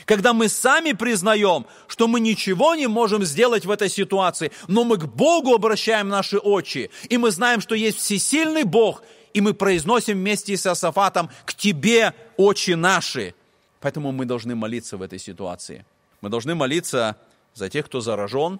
Когда 0.05 0.33
мы 0.33 0.49
сами 0.49 0.93
признаем, 0.93 1.67
что 1.87 2.07
мы 2.07 2.19
ничего 2.19 2.73
не 2.73 2.87
можем 2.87 3.23
сделать 3.25 3.65
в 3.65 3.71
этой 3.71 3.89
ситуации, 3.89 4.51
но 4.67 4.85
мы 4.85 4.97
к 4.97 5.05
Богу 5.05 5.53
обращаем 5.53 6.09
наши 6.09 6.37
очи, 6.37 6.89
и 7.09 7.17
мы 7.17 7.31
знаем, 7.31 7.61
что 7.61 7.75
есть 7.75 7.99
всесильный 7.99 8.63
Бог, 8.63 9.03
и 9.33 9.41
мы 9.41 9.53
произносим 9.53 10.17
вместе 10.17 10.57
с 10.57 10.65
Асафатом 10.65 11.29
«К 11.45 11.53
Тебе, 11.53 12.13
очи 12.37 12.71
наши». 12.71 13.33
Поэтому 13.79 14.11
мы 14.11 14.25
должны 14.25 14.55
молиться 14.55 14.97
в 14.97 15.01
этой 15.01 15.19
ситуации. 15.19 15.85
Мы 16.21 16.29
должны 16.29 16.55
молиться 16.55 17.17
за 17.53 17.69
тех, 17.69 17.85
кто 17.85 18.01
заражен, 18.01 18.59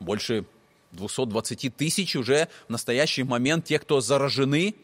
больше 0.00 0.44
220 0.92 1.76
тысяч 1.76 2.16
уже 2.16 2.48
в 2.66 2.70
настоящий 2.70 3.22
момент 3.22 3.64
тех, 3.64 3.82
кто 3.82 4.00
заражены, 4.00 4.74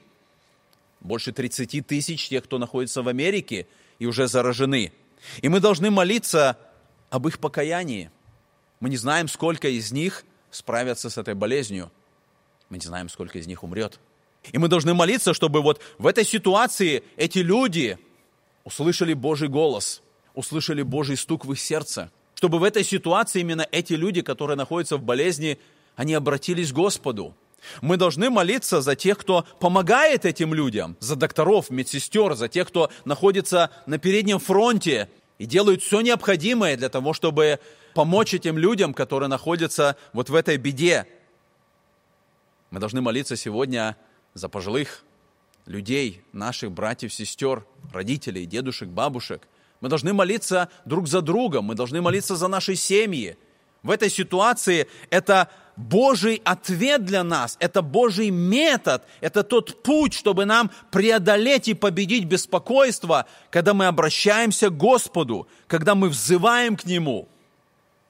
больше 1.01 1.33
30 1.33 1.87
тысяч 1.87 2.29
тех, 2.29 2.45
кто 2.45 2.59
находится 2.59 3.03
в 3.03 3.09
Америке 3.09 3.67
и 3.99 4.07
уже 4.07 4.29
заражены. 4.29 4.93
И 5.41 5.49
мы 5.49 5.61
должны 5.61 5.91
молиться 5.91 6.59
об 7.11 7.27
их 7.29 7.39
покаянии. 7.39 8.11
Мы 8.81 8.91
не 8.91 8.97
знаем, 8.97 9.29
сколько 9.29 9.69
из 9.69 9.93
них 9.93 10.25
справятся 10.51 11.11
с 11.11 11.19
этой 11.19 11.35
болезнью. 11.35 11.91
Мы 12.69 12.79
не 12.79 12.85
знаем, 12.85 13.09
сколько 13.09 13.39
из 13.39 13.47
них 13.47 13.63
умрет. 13.63 14.01
И 14.51 14.59
мы 14.59 14.69
должны 14.69 14.93
молиться, 14.93 15.35
чтобы 15.35 15.63
вот 15.63 15.81
в 15.99 16.07
этой 16.07 16.25
ситуации 16.25 17.05
эти 17.17 17.39
люди 17.39 17.99
услышали 18.65 19.15
Божий 19.15 19.49
голос, 19.49 20.03
услышали 20.35 20.83
Божий 20.83 21.17
стук 21.17 21.45
в 21.45 21.53
их 21.53 21.61
сердце. 21.61 22.11
Чтобы 22.35 22.59
в 22.59 22.65
этой 22.65 22.83
ситуации 22.83 23.41
именно 23.41 23.67
эти 23.71 23.93
люди, 23.93 24.21
которые 24.21 24.57
находятся 24.57 24.97
в 24.97 25.03
болезни, 25.03 25.59
они 25.95 26.15
обратились 26.15 26.73
к 26.73 26.75
Господу. 26.75 27.37
Мы 27.81 27.97
должны 27.97 28.31
молиться 28.31 28.81
за 28.81 28.97
тех, 28.97 29.17
кто 29.19 29.47
помогает 29.61 30.25
этим 30.25 30.53
людям, 30.53 30.97
за 30.99 31.15
докторов, 31.15 31.71
медсестер, 31.71 32.35
за 32.35 32.49
тех, 32.49 32.67
кто 32.67 32.91
находится 33.05 33.71
на 33.87 33.99
переднем 33.99 34.41
фронте 34.41 35.09
и 35.39 35.47
делают 35.47 35.83
все 35.83 36.01
необходимое 36.01 36.77
для 36.77 36.89
того, 36.89 37.13
чтобы 37.13 37.61
помочь 37.95 38.35
этим 38.35 38.59
людям, 38.59 38.95
которые 38.95 39.29
находятся 39.29 39.97
вот 40.13 40.29
в 40.29 40.35
этой 40.35 40.57
беде. 40.57 41.07
Мы 42.71 42.81
должны 42.81 43.01
молиться 43.01 43.37
сегодня 43.37 43.97
за 44.35 44.49
пожилых 44.49 45.05
людей, 45.67 46.23
наших 46.33 46.73
братьев, 46.73 47.13
сестер, 47.13 47.65
родителей, 47.93 48.47
дедушек, 48.47 48.89
бабушек. 48.89 49.47
Мы 49.81 49.89
должны 49.89 50.13
молиться 50.13 50.69
друг 50.85 51.09
за 51.09 51.21
другом, 51.23 51.67
мы 51.67 51.75
должны 51.75 52.01
молиться 52.01 52.37
за 52.37 52.49
наши 52.49 52.77
семьи. 52.77 53.37
В 53.83 53.91
этой 53.91 54.11
ситуации 54.11 54.89
это 55.11 55.49
Божий 55.77 56.41
ответ 56.45 57.05
для 57.05 57.25
нас, 57.25 57.57
это 57.59 57.83
Божий 57.83 58.31
метод, 58.31 59.03
это 59.21 59.43
тот 59.43 59.83
путь, 59.83 60.15
чтобы 60.15 60.45
нам 60.45 60.71
преодолеть 60.91 61.69
и 61.69 61.75
победить 61.75 62.25
беспокойство, 62.25 63.27
когда 63.51 63.75
мы 63.75 63.87
обращаемся 63.87 64.69
к 64.69 64.77
Господу, 64.77 65.49
когда 65.67 65.95
мы 65.95 66.09
взываем 66.09 66.77
к 66.77 66.85
Нему. 66.85 67.29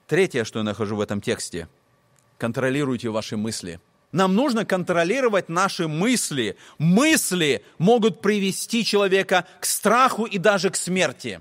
Третье, 0.07 0.45
что 0.45 0.59
я 0.59 0.65
нахожу 0.65 0.97
в 0.97 1.01
этом 1.01 1.21
тексте. 1.21 1.69
Контролируйте 2.37 3.09
ваши 3.09 3.37
мысли. 3.37 3.81
Нам 4.13 4.35
нужно 4.35 4.67
контролировать 4.67 5.49
наши 5.49 5.89
мысли. 5.89 6.57
Мысли 6.79 7.65
могут 7.79 8.21
привести 8.21 8.85
человека 8.85 9.47
к 9.59 9.65
страху 9.65 10.27
и 10.27 10.37
даже 10.37 10.69
к 10.69 10.77
смерти. 10.77 11.41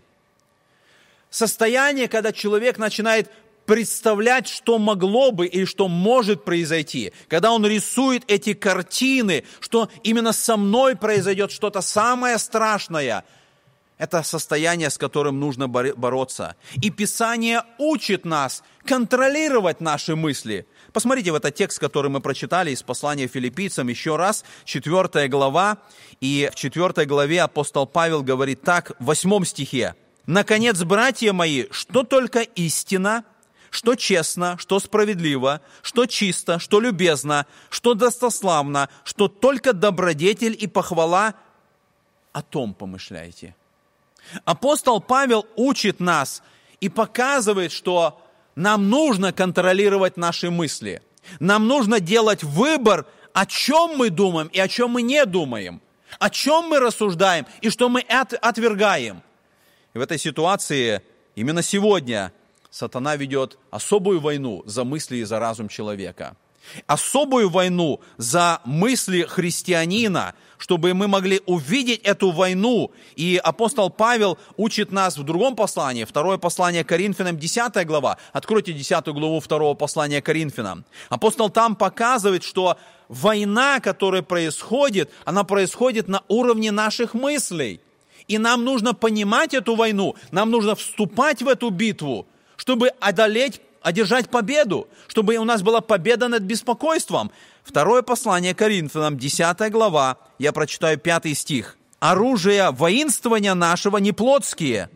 Состояние, 1.30 2.08
когда 2.08 2.32
человек 2.32 2.78
начинает 2.78 3.30
представлять, 3.66 4.48
что 4.48 4.80
могло 4.80 5.32
бы 5.32 5.48
и 5.48 5.66
что 5.66 5.88
может 5.88 6.44
произойти. 6.44 7.14
Когда 7.28 7.52
он 7.52 7.66
рисует 7.66 8.24
эти 8.28 8.54
картины, 8.54 9.44
что 9.60 9.90
именно 10.04 10.34
со 10.34 10.58
мной 10.58 10.96
произойдет 10.96 11.52
что-то 11.52 11.82
самое 11.82 12.38
страшное, 12.38 13.24
это 13.98 14.24
состояние, 14.24 14.90
с 14.90 14.98
которым 14.98 15.40
нужно 15.40 15.68
бороться. 15.68 16.56
И 16.82 16.90
Писание 16.90 17.64
учит 17.78 18.26
нас 18.26 18.64
контролировать 18.84 19.80
наши 19.80 20.16
мысли. 20.16 20.66
Посмотрите 20.94 21.32
в 21.32 21.36
этот 21.36 21.56
текст, 21.56 21.80
который 21.80 22.12
мы 22.12 22.20
прочитали 22.20 22.72
из 22.72 22.84
послания 22.84 23.28
филиппийцам 23.28 23.88
еще 23.88 24.18
раз, 24.18 24.44
4 24.66 25.28
глава. 25.30 25.78
И 26.20 26.50
в 26.52 26.56
4 26.56 27.06
главе 27.06 27.42
апостол 27.42 27.88
Павел 27.88 28.24
говорит 28.24 28.62
так, 28.62 28.92
в 29.00 29.06
8 29.06 29.46
стихе. 29.46 29.96
«Наконец, 30.26 30.82
братья 30.84 31.34
мои, 31.34 31.66
что 31.72 32.04
только 32.04 32.42
истина, 32.42 33.24
что 33.70 33.96
честно, 33.96 34.58
что 34.58 34.80
справедливо, 34.80 35.62
что 35.82 36.06
чисто, 36.06 36.60
что 36.60 36.80
любезно, 36.80 37.48
что 37.70 37.94
достославно, 37.94 38.90
что 39.04 39.30
только 39.30 39.74
добродетель 39.74 40.56
и 40.60 40.68
похвала, 40.68 41.36
о 42.34 42.42
том 42.42 42.74
помышляйте. 42.74 43.56
Апостол 44.46 45.02
Павел 45.02 45.46
учит 45.56 46.00
нас 46.00 46.44
и 46.80 46.90
показывает, 46.90 47.72
что 47.72 48.22
нам 48.62 48.90
нужно 48.90 49.34
контролировать 49.34 50.18
наши 50.18 50.52
мысли. 50.52 51.02
Нам 51.40 51.68
нужно 51.68 52.00
делать 52.00 52.44
выбор, 52.44 53.06
о 53.34 53.46
чем 53.46 53.98
мы 53.98 54.10
думаем 54.10 54.48
и 54.48 54.60
о 54.60 54.68
чем 54.68 54.92
мы 54.92 55.02
не 55.02 55.26
думаем, 55.26 55.82
о 56.20 56.30
чем 56.30 56.70
мы 56.70 56.80
рассуждаем 56.80 57.46
и 57.62 57.70
что 57.70 57.90
мы 57.90 58.02
отвергаем. 58.02 59.24
И 59.94 59.98
в 59.98 60.02
этой 60.02 60.20
ситуации 60.20 61.02
именно 61.36 61.64
сегодня 61.64 62.32
сатана 62.70 63.16
ведет 63.16 63.58
особую 63.72 64.20
войну 64.20 64.64
за 64.66 64.84
мысли 64.84 65.18
и 65.18 65.24
за 65.24 65.40
разум 65.40 65.68
человека. 65.68 66.36
Особую 66.86 67.50
войну 67.50 68.00
за 68.18 68.62
мысли 68.64 69.24
христианина, 69.24 70.36
чтобы 70.62 70.94
мы 70.94 71.08
могли 71.08 71.42
увидеть 71.48 72.02
эту 72.04 72.30
войну. 72.30 72.92
И 73.16 73.42
апостол 73.44 73.90
Павел 73.90 74.38
учит 74.58 74.92
нас 74.92 75.18
в 75.18 75.24
другом 75.24 75.56
послании, 75.56 76.04
второе 76.04 76.38
послание 76.38 76.84
Коринфянам, 76.84 77.40
10 77.40 77.88
глава. 77.88 78.18
Откройте 78.32 78.72
10 78.72 79.08
главу 79.08 79.40
второго 79.40 79.74
послания 79.74 80.22
Коринфянам. 80.22 80.86
Апостол 81.10 81.50
там 81.50 81.76
показывает, 81.76 82.44
что 82.44 82.78
война, 83.10 83.80
которая 83.80 84.22
происходит, 84.22 85.10
она 85.26 85.44
происходит 85.44 86.08
на 86.08 86.22
уровне 86.28 86.72
наших 86.72 87.16
мыслей. 87.16 87.82
И 88.28 88.38
нам 88.38 88.64
нужно 88.64 88.94
понимать 88.94 89.56
эту 89.56 89.76
войну, 89.76 90.16
нам 90.30 90.52
нужно 90.52 90.76
вступать 90.76 91.42
в 91.42 91.48
эту 91.48 91.72
битву, 91.72 92.28
чтобы 92.56 92.90
одолеть, 93.00 93.62
одержать 93.82 94.30
победу, 94.30 94.88
чтобы 95.08 95.38
у 95.38 95.44
нас 95.44 95.64
была 95.64 95.82
победа 95.82 96.28
над 96.28 96.44
беспокойством. 96.44 97.32
Второе 97.64 98.02
послание 98.02 98.54
Коринфянам, 98.54 99.18
10 99.18 99.72
глава, 99.72 100.18
я 100.40 100.52
прочитаю 100.52 100.98
5 100.98 101.38
стих. 101.38 101.78
«Оружие 102.00 102.72
воинствования 102.72 103.54
нашего 103.54 103.98
не 103.98 104.12
плотские, 104.12 104.90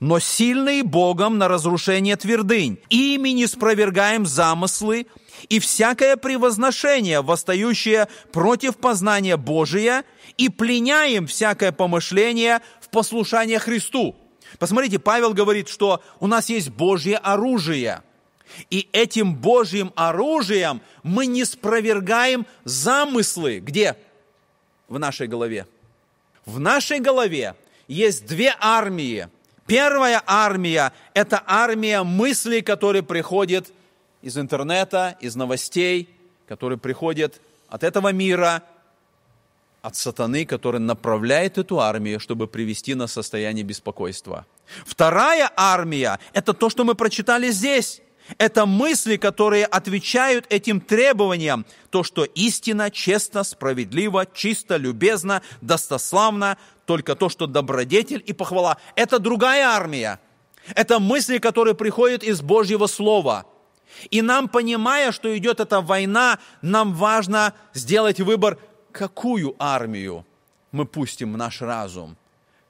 но 0.00 0.18
сильные 0.18 0.82
Богом 0.82 1.38
на 1.38 1.46
разрушение 1.46 2.16
твердынь. 2.16 2.78
Ими 2.88 3.30
не 3.30 3.46
спровергаем 3.46 4.26
замыслы 4.26 5.06
и 5.48 5.60
всякое 5.60 6.16
превозношение, 6.16 7.22
восстающее 7.22 8.08
против 8.32 8.76
познания 8.76 9.36
Божия, 9.36 10.04
и 10.36 10.48
пленяем 10.48 11.26
всякое 11.28 11.70
помышление 11.70 12.60
в 12.80 12.88
послушание 12.90 13.60
Христу». 13.60 14.16
Посмотрите, 14.58 14.98
Павел 14.98 15.34
говорит, 15.34 15.68
что 15.68 16.02
у 16.20 16.26
нас 16.26 16.48
есть 16.48 16.70
Божье 16.70 17.18
оружие. 17.18 18.02
И 18.70 18.88
этим 18.92 19.34
Божьим 19.34 19.92
оружием 19.96 20.80
мы 21.02 21.26
не 21.26 21.44
спровергаем 21.44 22.46
замыслы. 22.64 23.60
Где? 23.60 23.96
В 24.88 24.98
нашей 24.98 25.26
голове. 25.26 25.66
В 26.44 26.58
нашей 26.58 27.00
голове 27.00 27.54
есть 27.88 28.26
две 28.26 28.54
армии. 28.58 29.28
Первая 29.66 30.22
армия– 30.26 30.92
это 31.14 31.42
армия 31.46 32.02
мыслей, 32.02 32.62
которые 32.62 33.02
приходят 33.02 33.70
из 34.22 34.38
интернета, 34.38 35.16
из 35.20 35.36
новостей, 35.36 36.08
которые 36.46 36.78
приходят 36.78 37.40
от 37.68 37.82
этого 37.84 38.12
мира– 38.12 38.62
от 39.82 39.96
сатаны, 39.96 40.44
который 40.44 40.80
направляет 40.80 41.58
эту 41.58 41.80
армию, 41.80 42.20
чтобы 42.20 42.46
привести 42.46 42.94
нас 42.94 43.10
в 43.10 43.14
состояние 43.14 43.64
беспокойства. 43.64 44.44
Вторая 44.84 45.50
армия– 45.56 46.18
это 46.32 46.52
то, 46.52 46.68
что 46.68 46.84
мы 46.84 46.94
прочитали 46.94 47.50
здесь. 47.50 48.02
Это 48.36 48.66
мысли, 48.66 49.16
которые 49.16 49.64
отвечают 49.64 50.46
этим 50.50 50.80
требованиям. 50.80 51.64
То, 51.90 52.02
что 52.02 52.24
истина, 52.24 52.90
честно, 52.90 53.42
справедливо, 53.42 54.26
чисто, 54.26 54.76
любезно, 54.76 55.42
достославно, 55.62 56.58
только 56.84 57.16
то, 57.16 57.28
что 57.28 57.46
добродетель 57.46 58.22
и 58.26 58.32
похвала. 58.32 58.76
Это 58.94 59.18
другая 59.18 59.68
армия. 59.68 60.20
Это 60.74 60.98
мысли, 60.98 61.38
которые 61.38 61.74
приходят 61.74 62.22
из 62.22 62.42
Божьего 62.42 62.86
Слова. 62.86 63.46
И 64.10 64.20
нам, 64.20 64.48
понимая, 64.48 65.12
что 65.12 65.36
идет 65.36 65.60
эта 65.60 65.80
война, 65.80 66.38
нам 66.60 66.92
важно 66.92 67.54
сделать 67.72 68.20
выбор, 68.20 68.58
какую 68.92 69.56
армию 69.58 70.26
мы 70.72 70.84
пустим 70.84 71.32
в 71.32 71.36
наш 71.36 71.62
разум. 71.62 72.16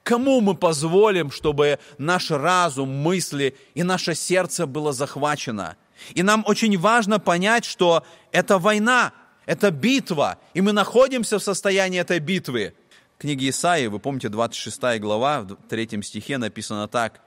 Кому 0.09 0.40
мы 0.40 0.55
позволим, 0.55 1.31
чтобы 1.31 1.79
наш 1.99 2.31
разум, 2.31 2.88
мысли 2.88 3.55
и 3.75 3.83
наше 3.83 4.14
сердце 4.14 4.66
было 4.66 4.94
захвачено? 4.94 5.77
И 6.14 6.23
нам 6.23 6.44
очень 6.47 6.79
важно 6.79 7.21
понять, 7.21 7.66
что 7.66 8.03
это 8.33 8.57
война, 8.57 9.12
это 9.44 9.71
битва, 9.71 10.38
и 10.55 10.62
мы 10.62 10.73
находимся 10.73 11.38
в 11.38 11.42
состоянии 11.42 12.01
этой 12.01 12.21
битвы. 12.21 12.73
В 13.18 13.21
книге 13.21 13.51
Исаии, 13.51 13.88
вы 13.88 13.99
помните, 13.99 14.31
26 14.31 14.99
глава, 14.99 15.42
в 15.42 15.57
3 15.68 16.03
стихе 16.03 16.38
написано 16.38 16.88
так. 16.88 17.21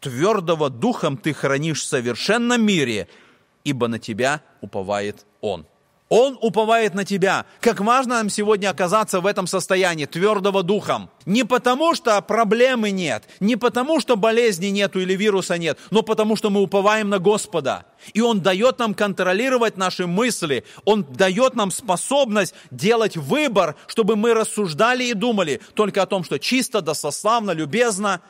«Твердого 0.00 0.68
духом 0.68 1.16
ты 1.16 1.32
хранишь 1.32 1.80
в 1.80 1.86
совершенном 1.86 2.62
мире, 2.62 3.08
ибо 3.64 3.88
на 3.88 3.98
тебя 3.98 4.42
уповает 4.60 5.24
Он». 5.40 5.64
Он 6.08 6.38
уповает 6.40 6.94
на 6.94 7.04
тебя. 7.04 7.46
Как 7.60 7.80
важно 7.80 8.16
нам 8.16 8.30
сегодня 8.30 8.70
оказаться 8.70 9.20
в 9.20 9.26
этом 9.26 9.48
состоянии, 9.48 10.06
твердого 10.06 10.62
духом. 10.62 11.10
Не 11.24 11.44
потому, 11.44 11.96
что 11.96 12.20
проблемы 12.22 12.92
нет, 12.92 13.24
не 13.40 13.56
потому, 13.56 13.98
что 13.98 14.16
болезни 14.16 14.66
нету 14.66 15.00
или 15.00 15.14
вируса 15.14 15.58
нет, 15.58 15.78
но 15.90 16.02
потому, 16.02 16.36
что 16.36 16.48
мы 16.48 16.60
уповаем 16.60 17.08
на 17.08 17.18
Господа. 17.18 17.86
И 18.14 18.20
Он 18.20 18.40
дает 18.40 18.78
нам 18.78 18.94
контролировать 18.94 19.76
наши 19.76 20.06
мысли. 20.06 20.64
Он 20.84 21.02
дает 21.02 21.56
нам 21.56 21.72
способность 21.72 22.54
делать 22.70 23.16
выбор, 23.16 23.74
чтобы 23.88 24.14
мы 24.14 24.32
рассуждали 24.32 25.04
и 25.04 25.14
думали 25.14 25.60
только 25.74 26.02
о 26.02 26.06
том, 26.06 26.22
что 26.22 26.38
чисто, 26.38 26.82
достославно, 26.82 27.50
любезно. 27.50 28.20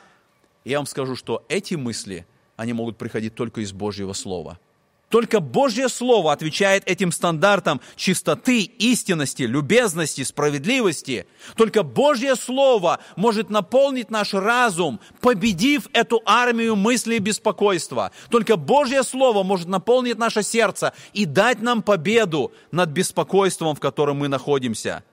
Я 0.65 0.77
вам 0.77 0.87
скажу, 0.87 1.15
что 1.15 1.45
эти 1.47 1.75
мысли, 1.75 2.25
они 2.55 2.73
могут 2.73 2.97
приходить 2.97 3.35
только 3.35 3.61
из 3.61 3.71
Божьего 3.71 4.13
Слова– 4.13 4.57
только 5.09 5.39
Божье 5.39 5.87
Слово 5.87 6.33
отвечает 6.33 6.83
этим 6.85 7.11
стандартам 7.11 7.79
чистоты, 7.95 8.61
истинности, 8.61 9.43
любезности, 9.43 10.23
справедливости. 10.23 11.27
Только 11.55 11.83
Божье 11.83 12.35
Слово 12.35 12.99
может 13.15 13.49
наполнить 13.49 14.11
наш 14.11 14.33
разум, 14.33 14.99
победив 15.21 15.87
эту 15.93 16.21
армию 16.25 16.75
мыслей 16.75 17.17
и 17.17 17.19
беспокойства. 17.19 18.11
Только 18.29 18.57
Божье 18.57 19.03
Слово 19.03 19.43
может 19.43 19.69
наполнить 19.69 20.17
наше 20.17 20.43
сердце 20.43 20.93
и 21.13 21.25
дать 21.25 21.61
нам 21.61 21.83
победу 21.83 22.51
над 22.71 22.89
беспокойством, 22.89 23.75
в 23.75 23.79
котором 23.79 24.17
мы 24.17 24.27
находимся. 24.27 25.03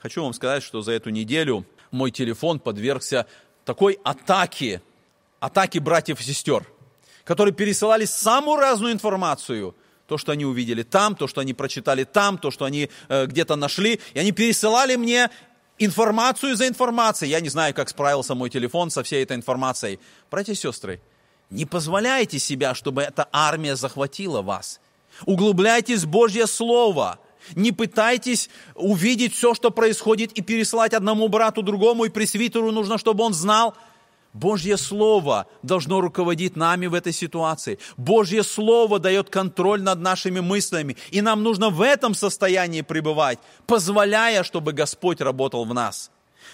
Хочу 0.00 0.22
вам 0.22 0.32
сказать, 0.32 0.62
что 0.62 0.80
за 0.80 0.92
эту 0.92 1.10
неделю 1.10 1.66
мой 1.90 2.10
телефон 2.10 2.58
подвергся 2.58 3.26
такой 3.66 3.98
атаке, 4.02 4.80
атаке 5.40 5.78
братьев 5.80 6.20
и 6.20 6.24
сестер– 6.24 6.66
которые 7.24 7.54
пересылали 7.54 8.04
самую 8.04 8.58
разную 8.58 8.92
информацию. 8.92 9.74
То, 10.06 10.18
что 10.18 10.32
они 10.32 10.44
увидели 10.44 10.82
там, 10.82 11.14
то, 11.14 11.26
что 11.26 11.40
они 11.40 11.54
прочитали 11.54 12.04
там, 12.04 12.36
то, 12.38 12.50
что 12.50 12.64
они 12.64 12.90
э, 13.08 13.26
где-то 13.26 13.56
нашли. 13.56 14.00
И 14.14 14.18
они 14.18 14.32
пересылали 14.32 14.96
мне 14.96 15.30
информацию 15.78 16.56
за 16.56 16.68
информацией. 16.68 17.30
Я 17.30 17.40
не 17.40 17.48
знаю, 17.48 17.72
как 17.74 17.88
справился 17.88 18.34
мой 18.34 18.50
телефон 18.50 18.90
со 18.90 19.02
всей 19.02 19.22
этой 19.22 19.36
информацией. 19.36 20.00
Братья 20.30 20.52
и 20.52 20.56
сестры, 20.56 21.00
не 21.50 21.64
позволяйте 21.64 22.38
себя, 22.38 22.74
чтобы 22.74 23.02
эта 23.02 23.28
армия 23.32 23.76
захватила 23.76 24.42
вас. 24.42 24.80
Углубляйтесь 25.24 26.02
в 26.02 26.08
Божье 26.08 26.46
Слово. 26.46 27.18
Не 27.54 27.72
пытайтесь 27.72 28.50
увидеть 28.74 29.34
все, 29.34 29.54
что 29.54 29.70
происходит, 29.70 30.32
и 30.32 30.42
переслать 30.42 30.94
одному 30.94 31.28
брату 31.28 31.62
другому, 31.62 32.04
и 32.04 32.08
пресвитеру 32.08 32.70
нужно, 32.70 32.98
чтобы 32.98 33.24
он 33.24 33.32
знал– 33.32 33.74
Божье 34.32 34.76
Слово 34.76 35.46
должно 35.62 36.00
руководить 36.00 36.56
нами 36.56 36.86
в 36.86 36.94
этой 36.94 37.12
ситуации. 37.12 37.78
Божье 37.96 38.42
Слово 38.42 38.98
дает 38.98 39.28
контроль 39.28 39.82
над 39.82 40.00
нашими 40.00 40.40
мыслями. 40.40 40.96
И 41.10 41.20
нам 41.20 41.42
нужно 41.42 41.68
в 41.68 41.82
этом 41.82 42.14
состоянии 42.14 42.80
пребывать, 42.80 43.38
позволяя, 43.66 44.42
чтобы 44.42 44.72
Господь 44.72 45.20
работал 45.20 45.64
в 45.64 45.74
нас. 45.74 46.10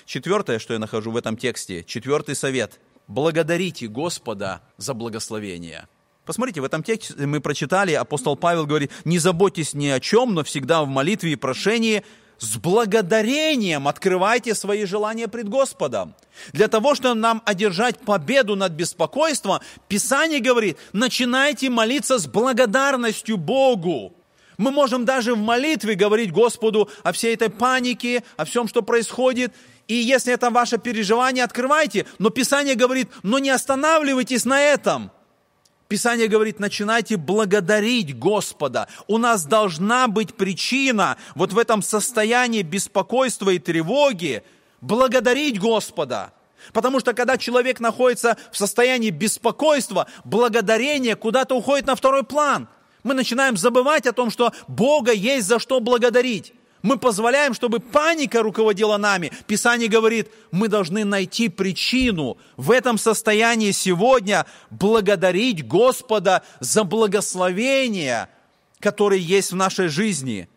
Четвертое, 0.07 0.59
что 0.59 0.73
я 0.75 0.79
нахожу 0.79 1.11
в 1.11 1.17
этом 1.17 1.37
тексте, 1.37 1.85
четвертый 1.85 2.35
совет. 2.35 2.81
Благодарите 3.07 3.87
Господа 3.87 4.61
за 4.77 4.93
благословение. 4.95 5.89
Посмотрите, 6.25 6.61
в 6.61 6.65
этом 6.65 6.83
тексте 6.83 7.15
мы 7.27 7.41
прочитали, 7.41 7.93
апостол 7.93 8.37
Павел 8.37 8.67
говорит, 8.67 8.91
не 9.07 9.19
заботьтесь 9.19 9.73
ни 9.73 9.87
о 9.87 9.99
чем, 9.99 10.35
но 10.35 10.45
всегда 10.45 10.83
в 10.83 10.89
молитве 10.89 11.33
и 11.33 11.37
прошении 11.37 12.05
с 12.39 12.57
благодарением 12.57 13.89
открывайте 13.89 14.55
свои 14.55 14.85
желания 14.85 15.29
пред 15.29 15.49
Господом. 15.49 16.15
Для 16.53 16.69
того, 16.69 16.95
чтобы 16.95 17.15
нам 17.15 17.43
одержать 17.45 17.99
победу 17.99 18.55
над 18.57 18.73
беспокойством, 18.73 19.61
Писание 19.89 20.41
говорит, 20.41 20.79
начинайте 20.93 21.69
молиться 21.69 22.19
с 22.19 22.27
благодарностью 22.27 23.37
Богу. 23.37 24.15
Мы 24.57 24.71
можем 24.71 25.05
даже 25.05 25.35
в 25.35 25.39
молитве 25.39 25.95
говорить 25.95 26.33
Господу 26.33 26.89
о 27.03 27.13
всей 27.13 27.35
этой 27.35 27.51
панике, 27.51 28.25
о 28.37 28.45
всем, 28.45 28.69
что 28.69 28.83
происходит. 28.83 29.53
И 29.87 29.95
если 29.95 30.33
это 30.33 30.51
ваше 30.51 30.79
переживание, 30.79 31.45
открывайте. 31.45 32.07
Но 32.19 32.31
Писание 32.31 32.75
говорит, 32.75 33.09
но 33.23 33.39
не 33.39 33.51
останавливайтесь 33.51 34.45
на 34.45 34.61
этом– 34.61 35.11
Писание 35.89 36.29
говорит, 36.29 36.61
начинайте 36.61 37.17
благодарить 37.17 38.19
Господа. 38.19 38.89
У 39.07 39.17
нас 39.17 39.47
должна 39.47 40.07
быть 40.07 40.35
причина 40.35 41.17
вот 41.35 41.55
в 41.55 41.59
этом 41.59 41.81
состоянии 41.81 42.61
беспокойства 42.61 43.49
и 43.49 43.59
тревоги 43.59 44.43
благодарить 44.83 45.59
Господа. 45.59 46.35
Потому 46.75 47.01
что 47.01 47.15
когда 47.15 47.39
человек 47.39 47.81
находится 47.81 48.37
в 48.53 48.59
состоянии 48.59 49.09
беспокойства, 49.09 50.07
благодарение 50.25 51.17
куда-то 51.17 51.55
уходит 51.55 51.87
на 51.87 51.97
второй 51.97 52.23
план. 52.23 52.69
Мы 53.03 53.15
начинаем 53.15 53.57
забывать 53.57 54.07
о 54.07 54.13
том, 54.13 54.31
что 54.31 54.53
Бога 54.67 55.13
есть 55.13 55.47
за 55.47 55.59
что 55.59 55.81
благодарить. 55.81 56.53
Мы 56.83 56.97
позволяем, 56.97 57.55
чтобы 57.55 57.81
паника 57.81 58.43
руководила 58.43 58.97
нами. 58.97 59.33
Писание 59.47 59.89
говорит, 59.89 60.31
мы 60.53 60.69
должны 60.69 61.05
найти 61.05 61.49
причину 61.49 62.39
в 62.57 62.71
этом 62.71 62.99
состоянии 62.99 63.73
сегодня 63.73 64.47
благодарить 64.71 65.67
Господа 65.67 66.43
за 66.61 66.85
благословение, 66.85 68.29
которое 68.79 69.19
есть 69.19 69.53
в 69.53 69.57
нашей 69.57 69.89
жизни. 69.89 70.49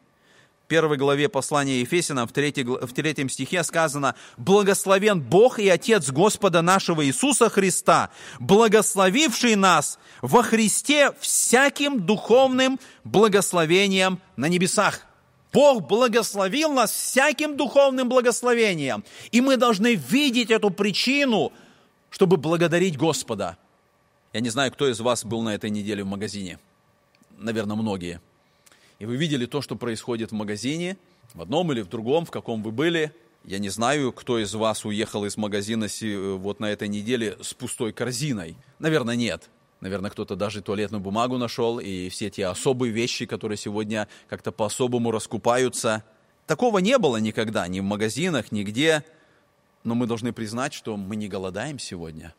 В 0.66 0.68
первой 0.68 0.96
главе 0.96 1.28
послания 1.28 1.82
Ефесянам 1.82 2.28
в, 2.28 2.32
третьей, 2.32 2.64
в 2.64 2.94
третьем 2.94 3.28
стихе 3.28 3.62
сказано 3.64 4.16
«Благословен 4.38 5.20
Бог 5.20 5.60
и 5.60 5.68
Отец 5.68 6.12
Господа 6.12 6.62
нашего 6.62 7.06
Иисуса 7.06 7.50
Христа, 7.50 8.10
благословивший 8.40 9.56
нас 9.56 10.00
во 10.22 10.44
Христе 10.44 11.12
всяким 11.20 12.00
духовным 12.00 12.80
благословением 13.04 14.22
на 14.38 14.46
небесах». 14.46 15.08
Бог 15.52 15.88
благословил 15.88 16.72
нас 16.72 16.92
всяким 16.92 17.58
духовным 17.58 18.10
благословением. 18.10 19.04
И 19.32 19.42
мы 19.42 19.58
должны 19.58 19.96
видеть 19.96 20.50
эту 20.50 20.70
причину, 20.70 21.52
чтобы 22.10 22.38
благодарить 22.38 22.98
Господа. 22.98 23.58
Я 24.34 24.40
не 24.40 24.50
знаю, 24.50 24.72
кто 24.72 24.88
из 24.88 25.00
вас 25.00 25.26
был 25.26 25.42
на 25.42 25.54
этой 25.56 25.70
неделе 25.70 26.04
в 26.04 26.08
магазине. 26.08 26.60
Наверное, 27.38 27.76
многие. 27.76 28.22
И 29.00 29.06
вы 29.06 29.18
видели 29.18 29.46
то, 29.46 29.62
что 29.62 29.76
происходит 29.76 30.32
в 30.32 30.36
магазине, 30.36 30.98
в 31.34 31.42
одном 31.42 31.72
или 31.72 31.82
в 31.82 31.90
другом, 31.90 32.26
в 32.26 32.32
каком 32.32 32.64
вы 32.64 32.72
были. 32.72 33.14
Я 33.44 33.58
не 33.58 33.70
знаю, 33.70 34.14
кто 34.14 34.38
из 34.38 34.54
вас 34.54 34.86
уехал 34.86 35.26
из 35.26 35.36
магазина 35.36 35.88
вот 36.38 36.60
на 36.60 36.68
этой 36.68 36.88
неделе 36.88 37.38
с 37.42 37.54
пустой 37.54 37.92
корзиной. 37.92 38.56
Наверное, 38.80 39.16
нет. 39.16 39.50
Наверное, 39.82 40.12
кто-то 40.12 40.36
даже 40.36 40.62
туалетную 40.62 41.02
бумагу 41.02 41.38
нашел, 41.38 41.80
и 41.80 42.10
все 42.10 42.30
те 42.30 42.46
особые 42.46 42.92
вещи, 42.92 43.26
которые 43.26 43.58
сегодня 43.58 44.08
как-то 44.30 44.52
по-особому 44.52 45.12
раскупаются. 45.12 46.04
Такого 46.46 46.78
не 46.78 46.98
было 47.00 47.18
никогда, 47.18 47.68
ни 47.68 47.80
в 47.80 47.84
магазинах, 47.84 48.52
нигде. 48.52 49.04
Но 49.84 49.96
мы 49.96 50.06
должны 50.06 50.34
признать, 50.34 50.74
что 50.74 50.96
мы 50.98 51.16
не 51.16 51.28
голодаем 51.28 51.80
сегодня. 51.80 52.36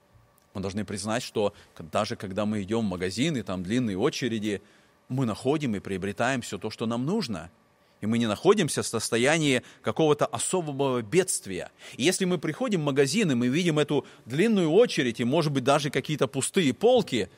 Мы 0.55 0.61
должны 0.61 0.85
признать, 0.85 1.25
что 1.25 1.53
даже 1.79 2.15
когда 2.15 2.47
мы 2.47 2.63
идем 2.63 2.81
в 2.81 2.91
магазин, 2.91 3.37
и 3.37 3.43
там 3.43 3.65
длинные 3.65 3.99
очереди, 3.99 4.63
мы 5.09 5.27
находим 5.27 5.75
и 5.75 5.81
приобретаем 5.81 6.43
все 6.43 6.59
то, 6.59 6.71
что 6.71 6.87
нам 6.87 7.05
нужно– 7.05 7.51
и 8.03 8.07
мы 8.07 8.19
не 8.19 8.27
находимся 8.27 8.83
в 8.83 8.87
состоянии 8.87 9.63
какого-то 9.81 10.27
особого 10.27 11.01
бедствия. 11.03 11.71
И 11.97 12.03
если 12.03 12.25
мы 12.25 12.37
приходим 12.37 12.83
в 12.83 12.85
магазин, 12.85 13.31
и 13.31 13.35
мы 13.35 13.47
видим 13.47 13.79
эту 13.79 14.05
длинную 14.27 14.71
очередь, 14.73 15.21
и, 15.21 15.25
может 15.25 15.53
быть, 15.53 15.63
даже 15.63 15.89
какие-то 15.89 16.27
пустые 16.27 16.75
полки, 16.75 17.31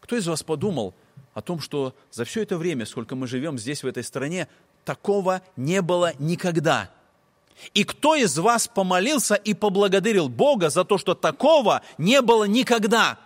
кто 0.00 0.16
из 0.16 0.28
вас 0.28 0.42
подумал 0.42 0.94
о 1.32 1.40
том, 1.40 1.58
что 1.58 1.96
за 2.12 2.26
все 2.26 2.42
это 2.42 2.58
время, 2.58 2.84
сколько 2.84 3.16
мы 3.16 3.26
живем 3.26 3.58
здесь, 3.58 3.82
в 3.82 3.86
этой 3.86 4.04
стране, 4.04 4.46
такого 4.84 5.40
не 5.56 5.80
было 5.80 6.12
никогда? 6.18 6.90
И 7.72 7.84
кто 7.84 8.14
из 8.14 8.36
вас 8.38 8.68
помолился 8.68 9.36
и 9.36 9.54
поблагодарил 9.54 10.28
Бога 10.28 10.68
за 10.68 10.84
то, 10.84 10.98
что 10.98 11.14
такого 11.14 11.80
не 11.96 12.20
было 12.20 12.44
никогда? 12.44 13.18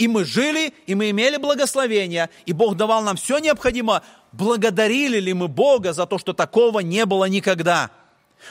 и 0.00 0.08
мы 0.08 0.24
жили, 0.24 0.72
и 0.86 0.94
мы 0.94 1.10
имели 1.10 1.36
благословение, 1.36 2.30
и 2.46 2.54
Бог 2.54 2.74
давал 2.74 3.02
нам 3.02 3.16
все 3.16 3.38
необходимое. 3.38 4.00
Благодарили 4.32 5.18
ли 5.18 5.34
мы 5.34 5.48
Бога 5.48 5.92
за 5.92 6.06
то, 6.06 6.18
что 6.18 6.32
такого 6.32 6.80
не 6.80 7.04
было 7.06 7.24
никогда? 7.24 7.90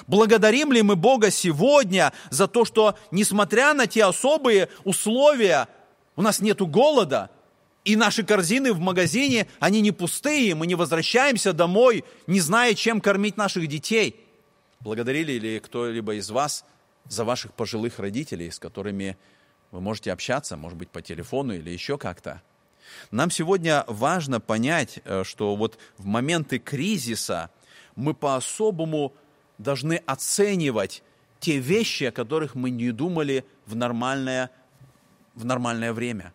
Благодарим 0.08 0.72
ли 0.72 0.82
мы 0.82 0.96
Бога 0.96 1.32
сегодня 1.32 2.14
за 2.30 2.48
то, 2.48 2.66
что, 2.66 2.96
несмотря 3.12 3.74
на 3.74 3.88
те 3.88 4.06
особые 4.06 4.70
условия, 4.84 5.68
у 6.16 6.22
нас 6.22 6.42
нет 6.42 6.62
голода, 6.62 7.32
и 7.86 7.96
наши 7.96 8.24
корзины 8.24 8.74
в 8.74 8.80
магазине, 8.80 9.48
они 9.60 9.82
не 9.82 9.92
пустые, 9.92 10.54
мы 10.54 10.68
не 10.68 10.76
возвращаемся 10.76 11.54
домой, 11.54 12.04
не 12.28 12.40
зная, 12.40 12.76
чем 12.76 13.02
кормить 13.02 13.38
наших 13.38 13.68
детей. 13.68 14.28
Благодарили 14.82 15.34
ли 15.34 15.60
кто-либо 15.60 16.16
из 16.16 16.30
вас 16.30 16.66
за 17.06 17.24
ваших 17.24 17.54
пожилых 17.54 18.00
родителей, 18.00 18.52
с 18.52 18.60
которыми 18.60 19.18
вы 19.72 19.82
можете 19.82 20.12
общаться, 20.12 20.58
может 20.58 20.78
быть, 20.78 20.90
по 20.90 21.02
телефону 21.02 21.54
или 21.54 21.70
еще 21.70 21.98
как-то? 21.98 22.42
Нам 23.12 23.32
сегодня 23.32 23.84
важно 23.88 24.40
понять, 24.40 25.00
э, 25.04 25.24
что 25.24 25.56
вот 25.56 25.78
в 25.98 26.06
моменты 26.06 26.60
кризиса 26.60 27.50
мы 27.96 28.14
по-особому 28.14 29.14
должны 29.58 29.96
оценивать 30.06 31.04
те 31.40 31.58
вещи, 31.58 32.06
о 32.06 32.12
которых 32.12 32.56
мы 32.56 32.70
не 32.70 32.92
думали 32.92 33.46
в 33.66 33.76
нормальное, 33.76 34.52
в 35.36 35.46
нормальное 35.46 35.94
время. 35.94 36.34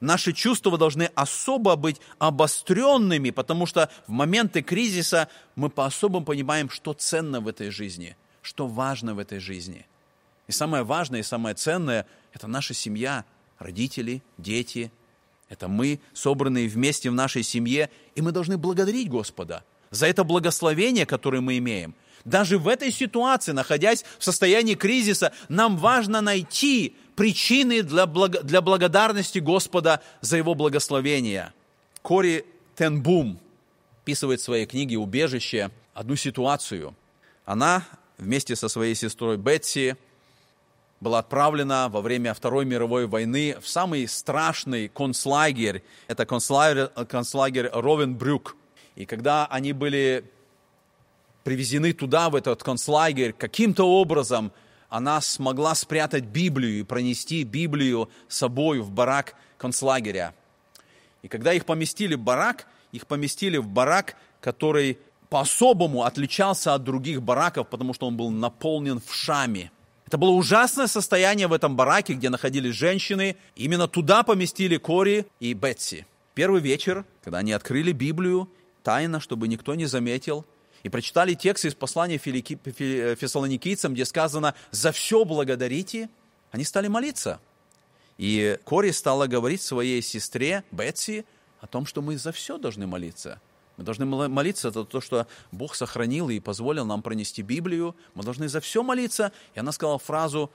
Наши 0.00 0.32
чувства 0.32 0.76
должны 0.76 1.10
особо 1.14 1.76
быть 1.76 2.00
обостренными, 2.18 3.30
потому 3.30 3.66
что 3.66 3.88
в 4.06 4.10
моменты 4.10 4.62
кризиса 4.62 5.28
мы 5.56 5.70
по-особому 5.70 6.24
понимаем, 6.24 6.68
что 6.68 6.92
ценно 6.92 7.40
в 7.40 7.48
этой 7.48 7.70
жизни, 7.70 8.16
что 8.42 8.66
важно 8.66 9.14
в 9.14 9.18
этой 9.18 9.38
жизни. 9.38 9.86
И 10.46 10.52
самое 10.52 10.82
важное 10.82 11.20
и 11.20 11.22
самое 11.22 11.54
ценное– 11.54 12.06
это 12.32 12.46
наша 12.46 12.74
семья, 12.74 13.24
родители, 13.58 14.22
дети. 14.36 14.92
Это 15.48 15.68
мы, 15.68 16.00
собранные 16.12 16.68
вместе 16.68 17.10
в 17.10 17.14
нашей 17.14 17.42
семье, 17.42 17.90
и 18.14 18.22
мы 18.22 18.32
должны 18.32 18.56
благодарить 18.56 19.08
Господа 19.08 19.62
за 19.90 20.06
это 20.06 20.24
благословение, 20.24 21.06
которое 21.06 21.40
мы 21.40 21.58
имеем– 21.58 21.94
даже 22.24 22.58
в 22.58 22.68
этой 22.68 22.90
ситуации, 22.90 23.52
находясь 23.52 24.04
в 24.18 24.24
состоянии 24.24 24.74
кризиса, 24.74 25.32
нам 25.48 25.76
важно 25.76 26.20
найти 26.20 26.96
причины 27.16 27.82
для, 27.82 28.06
благ... 28.06 28.42
для 28.44 28.60
благодарности 28.62 29.38
Господа 29.38 30.00
за 30.20 30.38
Его 30.38 30.54
благословение. 30.54 31.52
Кори 32.02 32.46
Тенбум 32.76 33.38
описывает 34.02 34.40
в 34.40 34.44
своей 34.44 34.66
книге 34.66 34.96
«Убежище» 34.96 35.70
одну 35.92 36.16
ситуацию. 36.16 36.94
Она 37.44 37.84
вместе 38.16 38.56
со 38.56 38.68
своей 38.68 38.94
сестрой 38.94 39.36
Бетси 39.36 39.96
была 41.00 41.18
отправлена 41.18 41.88
во 41.88 42.00
время 42.00 42.34
Второй 42.34 42.64
мировой 42.64 43.06
войны 43.06 43.56
в 43.60 43.68
самый 43.68 44.08
страшный 44.08 44.88
концлагерь. 44.88 45.82
Это 46.08 46.26
концлагерь, 46.26 46.88
концлагерь 47.08 47.68
Ровенбрюк. 47.72 48.56
И 48.96 49.04
когда 49.04 49.46
они 49.46 49.72
были 49.72 50.30
привезены 51.42 51.92
туда, 51.92 52.30
в 52.30 52.36
этот 52.36 52.62
концлагерь, 52.62 53.32
каким-то 53.32 53.84
образом 53.84 54.52
она 54.88 55.20
смогла 55.20 55.74
спрятать 55.74 56.24
Библию 56.24 56.80
и 56.80 56.82
пронести 56.82 57.42
Библию 57.42 58.08
с 58.28 58.38
собой 58.38 58.80
в 58.80 58.90
барак 58.90 59.34
концлагеря. 59.58 60.34
И 61.22 61.28
когда 61.28 61.52
их 61.52 61.64
поместили 61.66 62.14
в 62.14 62.20
барак, 62.20 62.66
их 62.92 63.06
поместили 63.06 63.56
в 63.56 63.66
барак, 63.66 64.16
который 64.40 64.98
по-особому 65.30 66.04
отличался 66.04 66.74
от 66.74 66.84
других 66.84 67.22
бараков, 67.22 67.68
потому 67.68 67.92
что 67.92 68.06
он 68.06 68.16
был 68.16 68.30
наполнен 68.30 69.00
вшами. 69.00 69.72
Это 70.14 70.20
было 70.20 70.30
ужасное 70.30 70.86
состояние 70.86 71.48
в 71.48 71.52
этом 71.52 71.74
бараке, 71.74 72.14
где 72.14 72.30
находились 72.30 72.76
женщины. 72.76 73.34
Именно 73.56 73.88
туда 73.88 74.22
поместили 74.22 74.76
Кори 74.76 75.26
и 75.40 75.54
Бетси. 75.54 76.06
Первый 76.34 76.60
вечер, 76.60 77.04
когда 77.24 77.38
они 77.38 77.50
открыли 77.50 77.90
Библию, 77.90 78.48
тайно, 78.84 79.18
чтобы 79.18 79.48
никто 79.48 79.74
не 79.74 79.86
заметил, 79.86 80.46
и 80.84 80.88
прочитали 80.88 81.34
текст 81.34 81.64
из 81.64 81.74
послания 81.74 82.18
фессалоникийцам, 82.18 83.94
где 83.94 84.04
сказано 84.04 84.54
«За 84.70 84.92
все 84.92 85.24
благодарите», 85.24 86.08
они 86.52 86.62
стали 86.62 86.86
молиться. 86.86 87.40
И 88.16 88.56
Кори 88.62 88.92
стала 88.92 89.26
говорить 89.26 89.62
своей 89.62 90.00
сестре 90.00 90.62
Бетси 90.70 91.24
о 91.60 91.66
том, 91.66 91.86
что 91.86 92.02
мы 92.02 92.18
за 92.18 92.30
все 92.30 92.56
должны 92.56 92.86
молиться. 92.86 93.40
Мы 93.76 93.84
должны 93.84 94.04
молиться 94.06 94.70
за 94.70 94.84
то, 94.84 95.00
что 95.00 95.26
Бог 95.50 95.74
сохранил 95.74 96.28
и 96.28 96.40
позволил 96.40 96.84
нам 96.84 97.02
пронести 97.02 97.42
Библию. 97.42 97.96
Мы 98.14 98.22
должны 98.22 98.48
за 98.48 98.60
все 98.60 98.82
молиться. 98.82 99.32
И 99.54 99.60
она 99.60 99.72
сказала 99.72 99.98
фразу 99.98 100.50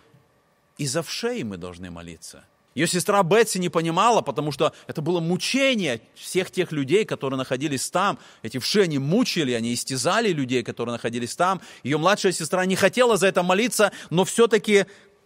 «И 0.77 0.87
за 0.87 1.03
вшей 1.03 1.43
мы 1.43 1.57
должны 1.57 1.91
молиться». 1.91 2.45
Ее 2.75 2.87
сестра 2.87 3.21
Бетси 3.23 3.57
не 3.57 3.67
понимала, 3.67 4.21
потому 4.21 4.51
что 4.51 4.73
это 4.87 5.01
было 5.01 5.19
мучение 5.19 6.01
всех 6.13 6.51
тех 6.51 6.71
людей, 6.71 7.03
которые 7.03 7.37
находились 7.37 7.89
там. 7.89 8.19
Эти 8.41 8.57
вши, 8.59 8.83
они 8.83 8.99
мучили, 8.99 9.51
они 9.53 9.73
истязали 9.73 10.29
людей, 10.29 10.63
которые 10.63 10.93
находились 10.93 11.35
там. 11.35 11.61
Ее 11.83 11.97
младшая 11.97 12.31
сестра 12.31 12.65
не 12.65 12.75
хотела 12.75 13.17
за 13.17 13.27
это 13.27 13.43
молиться, 13.43 13.91
но 14.09 14.23
все-таки 14.23 14.85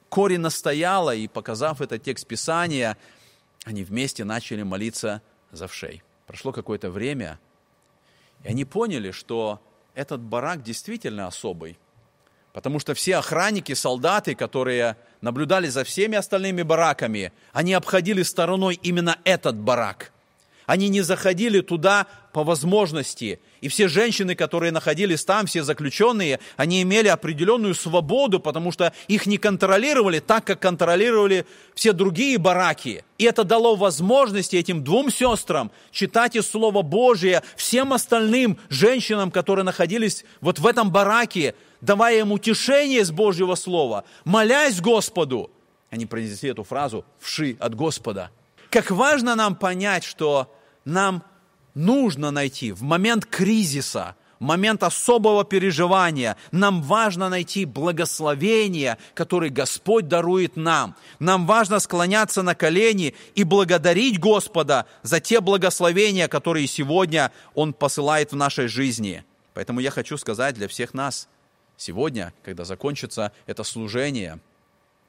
Кори 0.10 0.38
настояла, 0.38 1.14
и 1.14 1.28
показав 1.28 1.82
этот 1.82 2.02
текст 2.02 2.26
Писания, 2.26 2.98
они 3.66 3.84
вместе 3.84 4.24
начали 4.24 4.64
молиться 4.64 5.22
за 5.52 5.68
вшей. 5.68 6.02
Прошло 6.28 6.54
какое-то 6.54 6.90
время, 6.90 7.40
и 8.44 8.50
они 8.50 8.66
поняли, 8.66 9.12
что 9.12 9.62
этот 9.96 10.22
барак 10.22 10.64
действительно 10.64 11.28
особый. 11.28 11.78
Потому 12.54 12.80
что 12.80 12.94
все 12.94 13.18
охранники, 13.18 13.74
солдаты, 13.74 14.36
которые 14.36 14.96
наблюдали 15.22 15.68
за 15.68 15.84
всеми 15.84 16.16
остальными 16.18 16.62
бараками, 16.62 17.34
они 17.52 17.74
обходили 17.74 18.22
стороной 18.22 18.80
именно 18.82 19.18
этот 19.24 19.58
барак. 19.58 20.13
Они 20.66 20.90
не 20.90 21.02
заходили 21.02 21.62
туда 21.62 22.08
по 22.32 22.44
возможности. 22.44 23.40
И 23.62 23.68
все 23.68 23.88
женщины, 23.88 24.36
которые 24.36 24.72
находились 24.72 25.24
там, 25.24 25.46
все 25.46 25.64
заключенные, 25.64 26.40
они 26.58 26.82
имели 26.82 27.08
определенную 27.08 27.76
свободу, 27.76 28.40
потому 28.40 28.72
что 28.72 28.94
их 29.08 29.26
не 29.26 29.38
контролировали 29.38 30.20
так, 30.20 30.46
как 30.46 30.60
контролировали 30.60 31.46
все 31.76 31.94
другие 31.94 32.38
бараки. 32.38 33.06
И 33.18 33.26
это 33.26 33.44
дало 33.44 33.76
возможность 33.76 34.54
этим 34.54 34.84
двум 34.84 35.12
сестрам 35.12 35.72
читать 35.92 36.36
из 36.36 36.50
Слова 36.50 36.82
Божия 36.82 37.44
всем 37.56 37.94
остальным 37.94 38.58
женщинам, 38.70 39.32
которые 39.32 39.64
находились 39.64 40.26
вот 40.42 40.60
в 40.60 40.66
этом 40.66 40.92
бараке, 40.92 41.56
давая 41.82 42.20
им 42.20 42.32
утешение 42.32 43.06
с 43.06 43.12
Божьего 43.12 43.56
Слова, 43.56 44.06
молясь 44.26 44.82
Господу. 44.82 45.52
Они 45.90 46.08
произнесли 46.08 46.50
эту 46.50 46.64
фразу 46.64 47.06
«вши 47.20 47.56
от 47.60 47.76
Господа». 47.76 48.32
Как 48.74 48.90
важно 48.90 49.36
нам 49.36 49.56
понять, 49.56 50.04
что 50.04 50.52
нам 50.84 51.24
нужно 51.76 52.32
найти 52.32 52.72
в 52.72 52.82
момент 52.82 53.24
кризиса, 53.24 54.16
в 54.40 54.44
момент 54.46 54.82
особого 54.82 55.46
переживания, 55.46 56.38
нам 56.52 56.82
важно 56.82 57.30
найти 57.30 57.66
благословение, 57.66 58.98
которое 59.14 59.52
Господь 59.52 60.08
дарует 60.08 60.56
нам. 60.56 60.96
Нам 61.20 61.46
важно 61.46 61.78
склоняться 61.78 62.42
на 62.42 62.56
колени 62.56 63.14
и 63.36 63.44
благодарить 63.44 64.20
Господа 64.20 64.88
за 65.04 65.20
те 65.20 65.40
благословения, 65.40 66.28
которые 66.28 66.66
сегодня 66.66 67.32
Он 67.54 67.74
посылает 67.74 68.32
в 68.32 68.36
нашей 68.36 68.68
жизни. 68.68 69.24
Поэтому 69.54 69.82
я 69.82 69.92
хочу 69.92 70.18
сказать 70.18 70.56
для 70.56 70.68
всех 70.68 70.96
нас, 70.96 71.30
Сегодня, 71.76 72.34
когда 72.44 72.66
закончится 72.66 73.32
это 73.48 73.64
служение, 73.64 74.40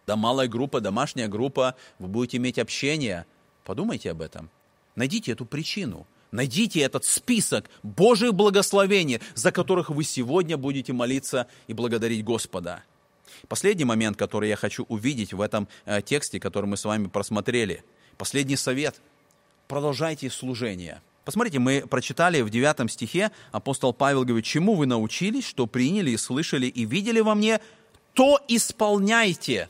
да 0.06 0.16
малая 0.16 0.48
группа, 0.48 0.80
домашняя 0.80 1.28
группа, 1.28 1.76
вы 1.98 2.08
будете 2.08 2.36
иметь 2.38 2.58
общение. 2.58 3.26
Подумайте 3.64 4.10
об 4.10 4.20
этом. 4.20 4.50
Найдите 4.94 5.32
эту 5.32 5.46
причину. 5.46 6.06
Найдите 6.30 6.80
этот 6.80 7.04
список 7.04 7.70
Божьих 7.82 8.34
благословений, 8.34 9.20
за 9.34 9.52
которых 9.52 9.88
вы 9.88 10.04
сегодня 10.04 10.56
будете 10.56 10.92
молиться 10.92 11.46
и 11.68 11.72
благодарить 11.72 12.24
Господа. 12.24 12.82
Последний 13.48 13.84
момент, 13.84 14.16
который 14.16 14.48
я 14.48 14.56
хочу 14.56 14.84
увидеть 14.88 15.32
в 15.32 15.40
этом 15.40 15.68
э, 15.84 16.02
тексте, 16.02 16.40
который 16.40 16.66
мы 16.66 16.76
с 16.76 16.84
вами 16.84 17.06
просмотрели. 17.06 17.84
Последний 18.16 18.56
совет. 18.56 19.00
Продолжайте 19.68 20.28
служение. 20.28 21.00
Посмотрите, 21.24 21.58
мы 21.58 21.86
прочитали 21.88 22.42
в 22.42 22.50
9 22.50 22.90
стихе, 22.90 23.30
апостол 23.50 23.94
Павел 23.94 24.24
говорит, 24.24 24.44
«Чему 24.44 24.74
вы 24.74 24.86
научились, 24.86 25.46
что 25.46 25.66
приняли 25.66 26.10
и 26.10 26.16
слышали 26.16 26.66
и 26.66 26.84
видели 26.84 27.20
во 27.20 27.34
мне, 27.34 27.60
то 28.12 28.40
исполняйте, 28.46 29.68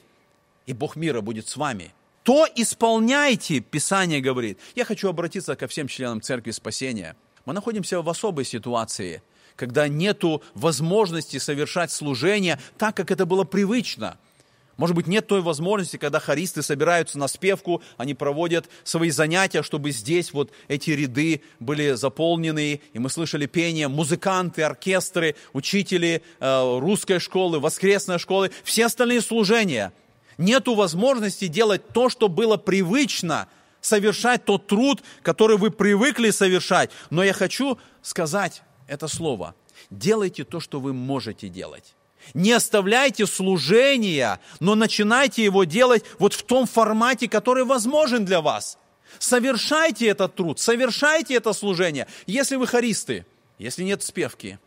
и 0.66 0.72
Бог 0.72 0.96
мира 0.96 1.20
будет 1.20 1.46
с 1.46 1.56
вами». 1.56 1.92
То 2.24 2.48
исполняйте, 2.56 3.60
Писание 3.60 4.20
говорит. 4.20 4.58
Я 4.74 4.84
хочу 4.84 5.08
обратиться 5.08 5.54
ко 5.54 5.68
всем 5.68 5.88
членам 5.88 6.20
Церкви 6.20 6.50
Спасения. 6.50 7.16
Мы 7.44 7.52
находимся 7.52 8.00
в 8.00 8.08
особой 8.08 8.44
ситуации, 8.44 9.22
когда 9.56 9.86
нет 9.88 10.22
возможности 10.54 11.36
совершать 11.36 11.92
служение 11.92 12.58
так, 12.78 12.96
как 12.96 13.12
это 13.12 13.26
было 13.26 13.44
привычно– 13.44 14.18
может 14.76 14.96
быть, 14.96 15.06
нет 15.06 15.26
той 15.26 15.40
возможности, 15.40 15.96
когда 15.96 16.18
хористы 16.18 16.62
собираются 16.62 17.18
на 17.18 17.28
спевку, 17.28 17.82
они 17.96 18.14
проводят 18.14 18.68
свои 18.82 19.10
занятия, 19.10 19.62
чтобы 19.62 19.92
здесь 19.92 20.32
вот 20.32 20.50
эти 20.68 20.90
ряды 20.90 21.42
были 21.60 21.92
заполнены, 21.92 22.80
и 22.92 22.98
мы 22.98 23.08
слышали 23.08 23.46
пение, 23.46 23.88
музыканты, 23.88 24.62
оркестры, 24.62 25.36
учители 25.52 26.22
э, 26.40 26.78
русской 26.80 27.20
школы, 27.20 27.60
воскресной 27.60 28.18
школы, 28.18 28.50
все 28.64 28.86
остальные 28.86 29.20
служения. 29.20 29.92
Нету 30.38 30.74
возможности 30.74 31.46
делать 31.46 31.88
то, 31.88 32.08
что 32.08 32.28
было 32.28 32.56
привычно 32.56 33.48
совершать 33.80 34.44
тот 34.44 34.66
труд, 34.66 35.02
который 35.22 35.56
вы 35.56 35.70
привыкли 35.70 36.30
совершать. 36.30 36.90
Но 37.10 37.22
я 37.22 37.32
хочу 37.32 37.78
сказать 38.02 38.62
это 38.86 39.08
слово. 39.08 39.54
Делайте 39.90 40.44
то, 40.44 40.60
что 40.60 40.80
вы 40.80 40.92
можете 40.92 41.48
делать. 41.48 41.94
Не 42.32 42.52
оставляйте 42.52 43.26
служение, 43.26 44.40
но 44.60 44.74
начинайте 44.74 45.44
его 45.44 45.64
делать 45.64 46.04
вот 46.18 46.32
в 46.32 46.42
том 46.42 46.66
формате, 46.66 47.28
который 47.28 47.64
возможен 47.64 48.24
для 48.24 48.40
вас. 48.40 48.78
Совершайте 49.18 50.08
этот 50.08 50.34
труд, 50.34 50.58
совершайте 50.58 51.34
это 51.34 51.52
служение. 51.52 52.06
Если 52.26 52.56
вы 52.56 52.66
хористы, 52.66 53.26
если 53.58 53.84
нет 53.84 54.02
спевки, 54.02 54.58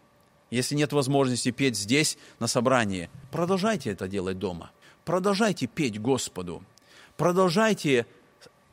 если 0.51 0.75
нет 0.75 0.93
возможности 0.93 1.51
петь 1.51 1.75
здесь, 1.75 2.17
на 2.39 2.47
собрании, 2.47 3.09
продолжайте 3.31 3.89
это 3.91 4.07
делать 4.07 4.39
дома. 4.39 4.71
Продолжайте 5.07 5.67
петь 5.67 6.01
Господу. 6.01 6.61
Продолжайте 7.15 8.05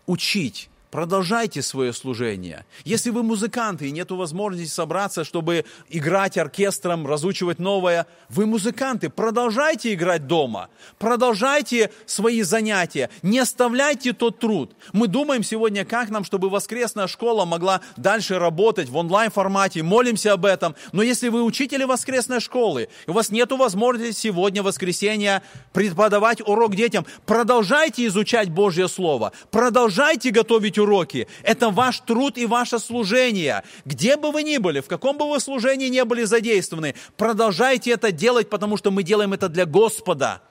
учить 0.04 0.68
продолжайте 0.94 1.60
свое 1.60 1.92
служение. 1.92 2.64
Если 2.84 3.10
вы 3.10 3.24
музыканты 3.24 3.88
и 3.88 3.90
нет 3.90 4.12
возможности 4.12 4.72
собраться, 4.72 5.24
чтобы 5.24 5.64
играть 5.88 6.38
оркестром, 6.38 7.04
разучивать 7.04 7.58
новое, 7.58 8.06
вы 8.28 8.46
музыканты, 8.46 9.10
продолжайте 9.10 9.92
играть 9.92 10.28
дома, 10.28 10.68
продолжайте 11.00 11.90
свои 12.06 12.42
занятия, 12.42 13.10
не 13.22 13.40
оставляйте 13.40 14.12
тот 14.12 14.38
труд. 14.38 14.76
Мы 14.92 15.08
думаем 15.08 15.42
сегодня, 15.42 15.84
как 15.84 16.10
нам, 16.10 16.22
чтобы 16.22 16.48
воскресная 16.48 17.08
школа 17.08 17.44
могла 17.44 17.80
дальше 17.96 18.38
работать 18.38 18.88
в 18.88 18.96
онлайн-формате, 18.96 19.82
молимся 19.82 20.34
об 20.34 20.44
этом. 20.44 20.76
Но 20.92 21.02
если 21.02 21.28
вы 21.28 21.42
учители 21.42 21.82
воскресной 21.82 22.38
школы, 22.38 22.88
и 23.08 23.10
у 23.10 23.14
вас 23.14 23.30
нет 23.30 23.50
возможности 23.50 24.28
сегодня, 24.28 24.62
воскресенье, 24.62 25.42
преподавать 25.72 26.40
урок 26.46 26.76
детям, 26.76 27.04
продолжайте 27.26 28.06
изучать 28.06 28.48
Божье 28.48 28.86
Слово, 28.86 29.32
продолжайте 29.50 30.30
готовить 30.30 30.78
уроки. 30.84 31.26
Это 31.42 31.70
ваш 31.70 32.00
труд 32.00 32.38
и 32.38 32.46
ваше 32.46 32.78
служение. 32.78 33.64
Где 33.84 34.16
бы 34.16 34.30
вы 34.30 34.44
ни 34.44 34.58
были, 34.58 34.80
в 34.80 34.86
каком 34.86 35.18
бы 35.18 35.28
вы 35.28 35.40
служении 35.40 35.88
не 35.88 36.04
были 36.04 36.24
задействованы, 36.24 36.94
продолжайте 37.16 37.90
это 37.90 38.12
делать, 38.12 38.48
потому 38.48 38.76
что 38.76 38.90
мы 38.90 39.02
делаем 39.02 39.32
это 39.32 39.48
для 39.48 39.66
Господа. 39.66 40.42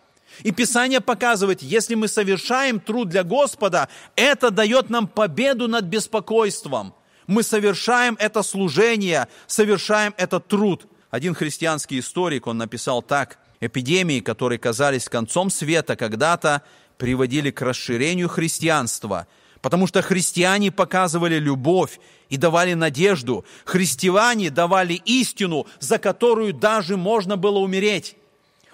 И 0.42 0.52
Писание 0.52 1.00
показывает, 1.00 1.62
если 1.62 1.96
мы 1.96 2.08
совершаем 2.08 2.80
труд 2.80 3.10
для 3.10 3.24
Господа, 3.24 3.88
это 4.16 4.50
дает 4.50 4.90
нам 4.90 5.08
победу 5.08 5.68
над 5.68 5.86
беспокойством. 5.86 6.96
Мы 7.28 7.44
совершаем 7.44 8.18
это 8.20 8.44
служение, 8.44 9.28
совершаем 9.48 10.14
этот 10.18 10.48
труд. 10.48 10.88
Один 11.12 11.36
христианский 11.36 12.00
историк, 12.00 12.48
он 12.48 12.58
написал 12.58 13.04
так, 13.04 13.38
эпидемии, 13.62 14.20
которые 14.20 14.58
казались 14.58 15.08
концом 15.08 15.50
света 15.52 15.96
когда-то, 15.96 16.64
приводили 16.98 17.52
к 17.52 17.62
расширению 17.62 18.28
христианства– 18.28 19.28
потому 19.64 19.88
что 19.88 20.02
христиане 20.02 20.72
показывали 20.72 21.40
любовь 21.40 22.02
и 22.28 22.36
давали 22.36 22.74
надежду. 22.74 23.46
Христиане 23.64 24.50
давали 24.50 25.02
истину, 25.06 25.66
за 25.80 26.00
которую 26.00 26.54
даже 26.54 26.98
можно 26.98 27.38
было 27.38 27.60
умереть. 27.60 28.18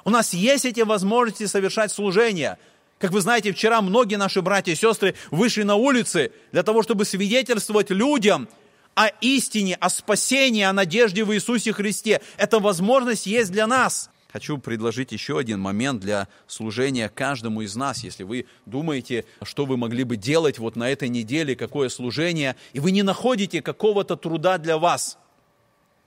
У 0.04 0.10
нас 0.10 0.34
есть 0.34 0.66
эти 0.66 0.82
возможности 0.82 1.46
совершать 1.46 1.92
служение. 1.92 2.58
Как 2.98 3.12
вы 3.12 3.22
знаете, 3.22 3.54
вчера 3.54 3.82
многие 3.82 4.16
наши 4.16 4.42
братья 4.42 4.72
и 4.72 4.76
сестры 4.76 5.14
вышли 5.30 5.62
на 5.62 5.76
улицы 5.76 6.32
для 6.52 6.64
того, 6.64 6.82
чтобы 6.82 7.06
свидетельствовать 7.06 7.92
людям 7.92 8.50
о 8.96 9.10
истине, 9.22 9.76
о 9.76 9.92
спасении, 9.92 10.64
о 10.64 10.74
надежде 10.74 11.24
в 11.24 11.32
Иисусе 11.36 11.72
Христе. 11.72 12.20
Эта 12.36 12.58
возможность 12.58 13.28
есть 13.28 13.52
для 13.52 13.68
нас. 13.68 14.10
Хочу 14.32 14.60
предложить 14.60 15.12
еще 15.12 15.40
один 15.40 15.60
момент 15.60 16.02
для 16.02 16.28
служения 16.46 17.10
каждому 17.10 17.62
из 17.62 17.76
нас. 17.76 18.04
Если 18.04 18.24
вы 18.24 18.46
думаете, 18.68 19.26
что 19.42 19.66
вы 19.66 19.76
могли 19.76 20.04
бы 20.04 20.18
делать 20.18 20.60
вот 20.60 20.76
на 20.76 20.90
этой 20.90 21.10
неделе, 21.10 21.56
какое 21.56 21.90
служение, 21.90 22.56
и 22.74 22.80
вы 22.80 22.92
не 22.92 23.02
находите 23.02 23.64
какого-то 23.64 24.16
труда 24.16 24.60
для 24.60 24.78
вас, 24.78 25.18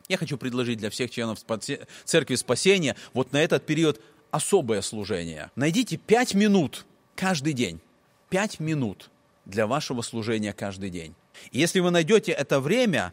я 0.08 0.16
хочу 0.18 0.38
предложить 0.38 0.78
для 0.78 0.90
всех 0.90 1.10
членов 1.10 1.40
Церкви 2.04 2.34
Спасения 2.36 2.96
вот 3.12 3.32
на 3.32 3.42
этот 3.42 3.66
период 3.66 4.00
особое 4.30 4.82
служение. 4.82 5.50
Найдите 5.56 5.96
пять 5.96 6.34
минут 6.34 6.86
каждый 7.16 7.54
день. 7.54 7.80
Пять 8.30 8.60
минут 8.60 9.10
для 9.46 9.66
вашего 9.66 10.00
служения 10.02 10.52
каждый 10.52 10.90
день. 10.90 11.14
И 11.50 11.58
если 11.58 11.80
вы 11.80 11.90
найдете 11.90 12.30
это 12.32 12.60
время, 12.60 13.12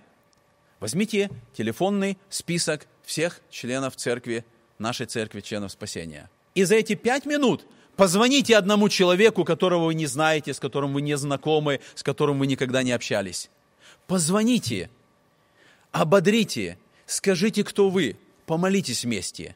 возьмите 0.80 1.32
телефонный 1.54 2.18
список 2.30 2.88
всех 3.04 3.42
членов 3.50 3.96
Церкви 3.96 4.46
нашей 4.80 5.06
церкви 5.06 5.42
членов 5.42 5.72
спасения. 5.72 6.30
И 6.56 6.64
за 6.64 6.76
эти 6.76 6.96
пять 6.96 7.26
минут 7.26 7.66
позвоните 7.96 8.56
одному 8.58 8.90
человеку, 8.90 9.44
которого 9.44 9.86
вы 9.86 9.94
не 9.94 10.06
знаете, 10.06 10.54
с 10.54 10.60
которым 10.60 10.94
вы 10.94 11.02
не 11.02 11.18
знакомы, 11.18 11.82
с 11.96 12.04
которым 12.04 12.40
вы 12.40 12.48
никогда 12.48 12.82
не 12.84 12.92
общались. 12.92 13.50
Позвоните, 14.08 14.90
ободрите, 15.92 16.78
скажите, 17.06 17.64
кто 17.64 17.90
вы, 17.90 18.18
помолитесь 18.46 19.04
вместе. 19.04 19.56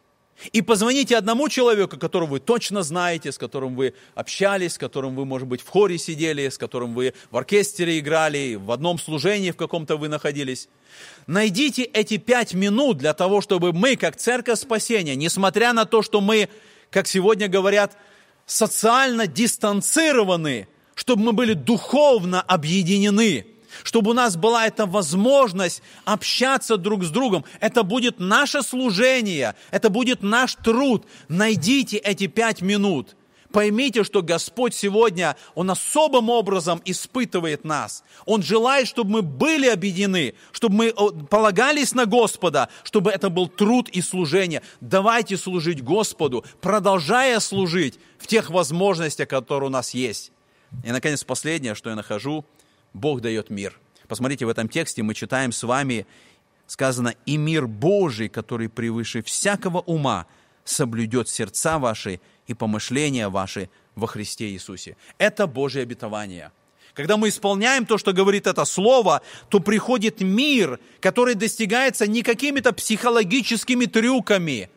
И 0.51 0.61
позвоните 0.61 1.15
одному 1.15 1.47
человеку, 1.47 1.97
которого 1.97 2.31
вы 2.31 2.39
точно 2.39 2.83
знаете, 2.83 3.31
с 3.31 3.37
которым 3.37 3.75
вы 3.75 3.93
общались, 4.15 4.73
с 4.73 4.77
которым 4.77 5.15
вы, 5.15 5.25
может 5.25 5.47
быть, 5.47 5.61
в 5.61 5.69
хоре 5.69 5.97
сидели, 5.97 6.49
с 6.49 6.57
которым 6.57 6.93
вы 6.93 7.13
в 7.31 7.37
оркестре 7.37 7.99
играли, 7.99 8.55
в 8.55 8.71
одном 8.71 8.99
служении 8.99 9.51
в 9.51 9.57
каком-то 9.57 9.95
вы 9.95 10.09
находились. 10.09 10.69
Найдите 11.27 11.83
эти 11.83 12.17
пять 12.17 12.53
минут 12.53 12.97
для 12.97 13.13
того, 13.13 13.41
чтобы 13.41 13.73
мы, 13.73 13.95
как 13.95 14.17
Церковь 14.17 14.59
Спасения, 14.59 15.15
несмотря 15.15 15.71
на 15.71 15.85
то, 15.85 16.01
что 16.01 16.19
мы, 16.19 16.49
как 16.89 17.07
сегодня 17.07 17.47
говорят, 17.47 17.95
социально 18.45 19.27
дистанцированы, 19.27 20.67
чтобы 20.95 21.23
мы 21.23 21.33
были 21.33 21.53
духовно 21.53 22.41
объединены, 22.41 23.45
чтобы 23.83 24.11
у 24.11 24.13
нас 24.13 24.35
была 24.35 24.67
эта 24.67 24.85
возможность 24.85 25.81
общаться 26.05 26.77
друг 26.77 27.03
с 27.03 27.09
другом. 27.09 27.45
Это 27.59 27.83
будет 27.83 28.19
наше 28.19 28.61
служение, 28.61 29.55
это 29.71 29.89
будет 29.89 30.21
наш 30.21 30.55
труд. 30.55 31.05
Найдите 31.27 31.97
эти 31.97 32.27
пять 32.27 32.61
минут– 32.61 33.15
Поймите, 33.53 34.03
что 34.03 34.23
Господь 34.23 34.73
сегодня, 34.73 35.37
Он 35.53 35.69
особым 35.69 36.29
образом 36.29 36.81
испытывает 36.85 37.63
нас. 37.63 38.03
Он 38.25 38.41
желает, 38.41 38.87
чтобы 38.87 39.11
мы 39.11 39.21
были 39.21 39.67
объединены, 39.67 40.33
чтобы 40.51 40.75
мы 40.75 40.91
полагались 41.27 41.93
на 41.93 42.07
Господа, 42.07 42.69
чтобы 42.81 43.11
это 43.11 43.29
был 43.29 43.47
труд 43.47 43.89
и 43.89 44.01
служение. 44.01 44.63
Давайте 44.81 45.37
служить 45.37 45.83
Господу, 45.83 46.43
продолжая 46.61 47.39
служить 47.39 47.99
в 48.17 48.25
тех 48.25 48.49
возможностях, 48.49 49.27
которые 49.27 49.69
у 49.69 49.71
нас 49.71 49.93
есть. 49.93 50.31
И, 50.83 50.91
наконец, 50.91 51.23
последнее, 51.23 51.75
что 51.75 51.91
я 51.91 51.95
нахожу, 51.95 52.45
Бог 52.93 53.21
дает 53.21 53.49
мир. 53.49 53.79
Посмотрите, 54.07 54.45
в 54.45 54.49
этом 54.49 54.69
тексте 54.69 55.03
мы 55.03 55.13
читаем 55.13 55.51
с 55.51 55.63
вами, 55.63 56.05
сказано, 56.67 57.15
«И 57.25 57.37
мир 57.37 57.67
Божий, 57.67 58.29
который 58.29 58.69
превыше 58.69 59.21
всякого 59.23 59.79
ума, 59.79 60.27
соблюдет 60.63 61.29
сердца 61.29 61.79
ваши 61.79 62.19
и 62.47 62.53
помышления 62.53 63.29
ваши 63.29 63.69
во 63.95 64.07
Христе 64.07 64.49
Иисусе. 64.49 64.97
Это 65.17 65.47
Божье 65.47 65.83
обетование. 65.83 66.51
Когда 66.93 67.17
мы 67.17 67.29
исполняем 67.29 67.85
то, 67.85 67.97
что 67.97 68.13
говорит 68.13 68.45
это 68.45 68.65
слово, 68.65 69.21
то 69.49 69.59
приходит 69.59 70.21
мир, 70.21 70.79
который 70.99 71.33
достигается 71.33 72.05
не 72.05 72.21
какими-то 72.21 72.71
психологическими 72.71 73.85
трюками. 73.85 74.69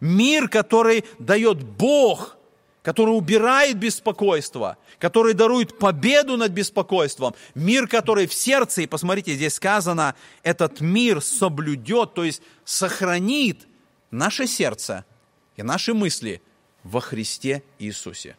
Мир, 0.00 0.48
который 0.48 1.04
дает 1.18 1.62
Бог, 1.62 2.36
который 2.82 3.10
убирает 3.10 3.78
беспокойство, 3.78 4.78
который 4.98 5.34
дарует 5.34 5.78
победу 5.78 6.36
над 6.36 6.52
беспокойством. 6.52 7.34
Мир, 7.54 7.86
который 7.86 8.26
в 8.26 8.34
сердце, 8.34 8.82
и 8.82 8.86
посмотрите, 8.86 9.34
здесь 9.34 9.54
сказано, 9.54 10.14
этот 10.42 10.80
мир 10.80 11.20
соблюдет, 11.20 12.14
то 12.14 12.24
есть 12.24 12.42
сохранит 12.64 13.66
наше 14.10 14.46
сердце 14.46 15.04
и 15.56 15.62
наши 15.62 15.94
мысли 15.94 16.42
во 16.82 17.00
Христе 17.00 17.62
Иисусе. 17.78 18.36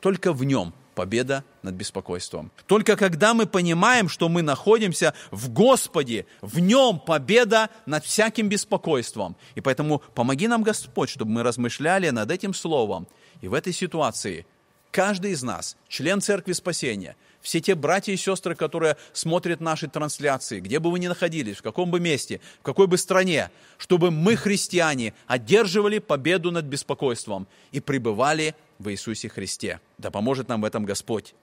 Только 0.00 0.32
в 0.32 0.44
Нем 0.44 0.74
победа 0.94 1.44
над 1.62 1.74
беспокойством. 1.74 2.50
Только 2.66 2.96
когда 2.96 3.32
мы 3.32 3.46
понимаем, 3.46 4.08
что 4.08 4.28
мы 4.28 4.42
находимся 4.42 5.14
в 5.30 5.50
Господе, 5.50 6.26
в 6.42 6.58
Нем 6.58 6.98
победа 6.98 7.70
над 7.86 8.04
всяким 8.04 8.48
беспокойством. 8.48 9.36
И 9.54 9.62
поэтому 9.62 10.02
помоги 10.14 10.48
нам, 10.48 10.62
Господь, 10.62 11.08
чтобы 11.08 11.30
мы 11.30 11.42
размышляли 11.42 12.10
над 12.10 12.30
этим 12.30 12.52
словом. 12.52 13.06
И 13.40 13.48
в 13.48 13.54
этой 13.54 13.72
ситуации 13.72 14.46
каждый 14.90 15.32
из 15.32 15.42
нас, 15.42 15.76
член 15.88 16.20
Церкви 16.20 16.52
Спасения– 16.52 17.16
все 17.40 17.60
те 17.60 17.74
братья 17.74 18.12
и 18.12 18.16
сестры, 18.16 18.54
которые 18.54 18.96
смотрят 19.12 19.60
наши 19.60 19.88
трансляции, 19.88 20.60
где 20.60 20.78
бы 20.78 20.90
вы 20.90 20.98
ни 20.98 21.08
находились, 21.08 21.56
в 21.56 21.62
каком 21.62 21.90
бы 21.90 22.00
месте, 22.00 22.40
в 22.60 22.62
какой 22.62 22.86
бы 22.86 22.98
стране, 22.98 23.50
чтобы 23.78 24.10
мы, 24.10 24.36
христиане, 24.36 25.14
одерживали 25.26 25.98
победу 25.98 26.50
над 26.50 26.66
беспокойством 26.66 27.46
и 27.72 27.80
пребывали 27.80 28.54
в 28.78 28.90
Иисусе 28.90 29.28
Христе. 29.28 29.80
Да 29.98 30.10
поможет 30.10 30.48
нам 30.48 30.60
в 30.60 30.64
этом 30.64 30.84
Господь. 30.84 31.34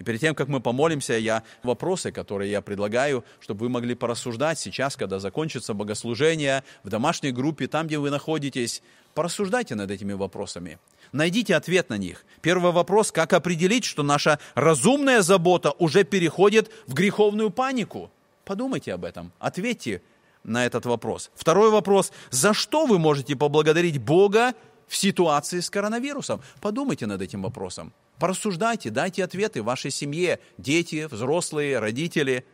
И 0.00 0.02
перед 0.02 0.20
тем, 0.20 0.34
как 0.34 0.48
мы 0.48 0.58
помолимся, 0.60 1.14
я 1.14 1.44
вопросы, 1.62 2.10
которые 2.10 2.50
я 2.50 2.60
предлагаю, 2.60 3.24
чтобы 3.38 3.66
вы 3.66 3.68
могли 3.68 3.94
порассуждать 3.94 4.58
сейчас, 4.58 4.96
когда 4.96 5.20
закончится 5.20 5.72
богослужение, 5.72 6.64
в 6.82 6.88
домашней 6.88 7.30
группе, 7.30 7.68
там, 7.68 7.86
где 7.86 7.98
вы 7.98 8.10
находитесь, 8.10 8.82
порассуждайте 9.14 9.76
над 9.76 9.92
этими 9.92 10.12
вопросами. 10.12 10.80
Найдите 11.14 11.54
ответ 11.54 11.88
на 11.88 11.96
них. 11.96 12.26
Первый 12.42 12.72
вопрос, 12.72 13.10
как 13.10 13.32
определить, 13.32 13.84
что 13.84 14.02
наша 14.02 14.38
разумная 14.54 15.22
забота 15.22 15.70
уже 15.78 16.04
переходит 16.04 16.70
в 16.86 16.92
греховную 16.92 17.50
панику? 17.50 18.10
Подумайте 18.44 18.92
об 18.92 19.04
этом, 19.04 19.32
ответьте 19.38 20.02
на 20.42 20.66
этот 20.66 20.84
вопрос. 20.84 21.30
Второй 21.34 21.70
вопрос, 21.70 22.12
за 22.30 22.52
что 22.52 22.84
вы 22.84 22.98
можете 22.98 23.36
поблагодарить 23.36 23.98
Бога 23.98 24.52
в 24.86 24.96
ситуации 24.96 25.60
с 25.60 25.70
коронавирусом? 25.70 26.42
Подумайте 26.60 27.06
над 27.06 27.22
этим 27.22 27.42
вопросом. 27.42 27.94
Порассуждайте, 28.18 28.90
дайте 28.90 29.24
ответы 29.24 29.62
вашей 29.62 29.90
семье, 29.90 30.40
дети, 30.58 31.08
взрослые, 31.10 31.78
родители. 31.78 32.44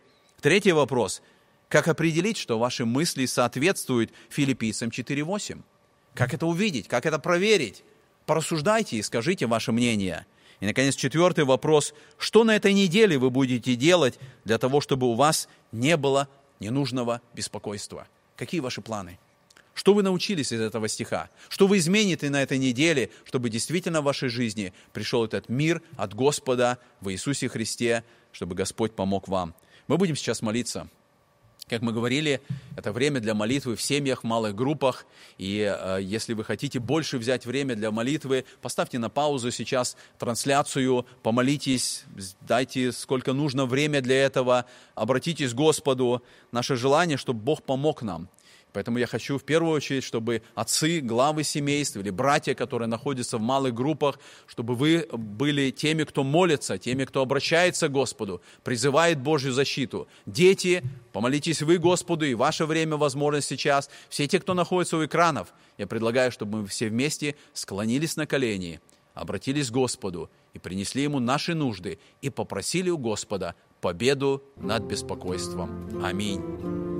Третий 0.40 0.72
вопрос. 0.72 1.22
Как 1.68 1.88
определить, 1.88 2.36
что 2.36 2.58
ваши 2.58 2.84
мысли 2.84 3.26
соответствуют 3.26 4.12
филиппийцам 4.28 4.90
4.8? 4.90 5.60
Как 6.14 6.34
это 6.34 6.46
увидеть? 6.46 6.88
Как 6.88 7.06
это 7.06 7.18
проверить? 7.18 7.84
Порассуждайте 8.30 8.96
и 8.96 9.02
скажите 9.02 9.46
ваше 9.46 9.72
мнение. 9.72 10.24
И, 10.60 10.66
наконец, 10.66 10.94
четвертый 10.94 11.42
вопрос. 11.42 11.92
Что 12.16 12.44
на 12.44 12.54
этой 12.54 12.72
неделе 12.72 13.18
вы 13.18 13.28
будете 13.28 13.74
делать 13.74 14.20
для 14.44 14.56
того, 14.56 14.80
чтобы 14.80 15.08
у 15.08 15.14
вас 15.14 15.48
не 15.72 15.96
было 15.96 16.28
ненужного 16.60 17.22
беспокойства? 17.34 18.06
Какие 18.36 18.60
ваши 18.60 18.82
планы? 18.82 19.18
Что 19.74 19.94
вы 19.94 20.04
научились 20.04 20.52
из 20.52 20.60
этого 20.60 20.86
стиха? 20.86 21.28
Что 21.48 21.66
вы 21.66 21.78
измените 21.78 22.30
на 22.30 22.40
этой 22.40 22.58
неделе, 22.58 23.10
чтобы 23.24 23.50
действительно 23.50 24.00
в 24.00 24.04
вашей 24.04 24.28
жизни 24.28 24.72
пришел 24.92 25.24
этот 25.24 25.48
мир 25.48 25.82
от 25.96 26.14
Господа 26.14 26.78
в 27.00 27.10
Иисусе 27.10 27.48
Христе, 27.48 28.04
чтобы 28.30 28.54
Господь 28.54 28.94
помог 28.94 29.26
вам? 29.26 29.56
Мы 29.88 29.96
будем 29.96 30.14
сейчас 30.14 30.40
молиться. 30.40 30.88
Как 31.70 31.82
мы 31.82 31.92
говорили, 31.92 32.40
это 32.76 32.90
время 32.90 33.20
для 33.20 33.32
молитвы 33.32 33.76
в 33.76 33.82
семьях, 33.82 34.24
в 34.24 34.26
малых 34.26 34.56
группах. 34.56 35.06
И 35.38 35.60
э, 35.60 35.98
если 36.02 36.34
вы 36.34 36.42
хотите 36.42 36.80
больше 36.80 37.16
взять 37.16 37.46
время 37.46 37.76
для 37.76 37.92
молитвы, 37.92 38.44
поставьте 38.60 38.98
на 38.98 39.08
паузу 39.08 39.52
сейчас 39.52 39.96
трансляцию, 40.18 41.06
помолитесь, 41.22 42.06
дайте 42.40 42.90
сколько 42.90 43.32
нужно 43.32 43.66
время 43.66 44.00
для 44.00 44.20
этого, 44.20 44.66
обратитесь 44.96 45.52
к 45.52 45.54
Господу. 45.54 46.24
Наше 46.50 46.74
желание, 46.74 47.16
чтобы 47.16 47.38
Бог 47.38 47.62
помог 47.62 48.02
нам. 48.02 48.28
Поэтому 48.72 48.98
я 48.98 49.06
хочу 49.06 49.38
в 49.38 49.44
первую 49.44 49.72
очередь, 49.72 50.04
чтобы 50.04 50.42
отцы, 50.54 51.00
главы 51.00 51.44
семейств 51.44 51.96
или 51.96 52.10
братья, 52.10 52.54
которые 52.54 52.88
находятся 52.88 53.38
в 53.38 53.40
малых 53.40 53.74
группах, 53.74 54.18
чтобы 54.46 54.74
вы 54.74 55.08
были 55.12 55.70
теми, 55.70 56.04
кто 56.04 56.22
молится, 56.22 56.78
теми, 56.78 57.04
кто 57.04 57.22
обращается 57.22 57.88
к 57.88 57.92
Господу, 57.92 58.40
призывает 58.62 59.20
Божью 59.20 59.52
защиту. 59.52 60.08
Дети, 60.26 60.82
помолитесь 61.12 61.62
вы 61.62 61.78
Господу, 61.78 62.24
и 62.24 62.34
ваше 62.34 62.66
время, 62.66 62.96
возможно, 62.96 63.40
сейчас. 63.40 63.90
Все 64.08 64.26
те, 64.26 64.38
кто 64.38 64.54
находится 64.54 64.96
у 64.96 65.04
экранов, 65.04 65.52
я 65.78 65.86
предлагаю, 65.86 66.30
чтобы 66.30 66.62
мы 66.62 66.66
все 66.66 66.88
вместе 66.88 67.36
склонились 67.52 68.16
на 68.16 68.26
колени, 68.26 68.80
обратились 69.14 69.70
к 69.70 69.74
Господу 69.74 70.30
и 70.52 70.58
принесли 70.58 71.02
Ему 71.02 71.18
наши 71.18 71.54
нужды 71.54 71.98
и 72.22 72.30
попросили 72.30 72.90
у 72.90 72.98
Господа 72.98 73.54
победу 73.80 74.42
над 74.56 74.82
беспокойством. 74.84 76.04
Аминь. 76.04 76.99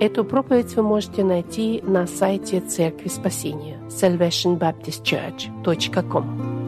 Эту 0.00 0.24
проповедь 0.24 0.74
вы 0.74 0.82
можете 0.82 1.22
найти 1.24 1.82
на 1.82 2.06
сайте 2.06 2.60
Церкви 2.60 3.08
Спасения 3.08 3.78
salvationbaptistchurch.com. 3.88 6.63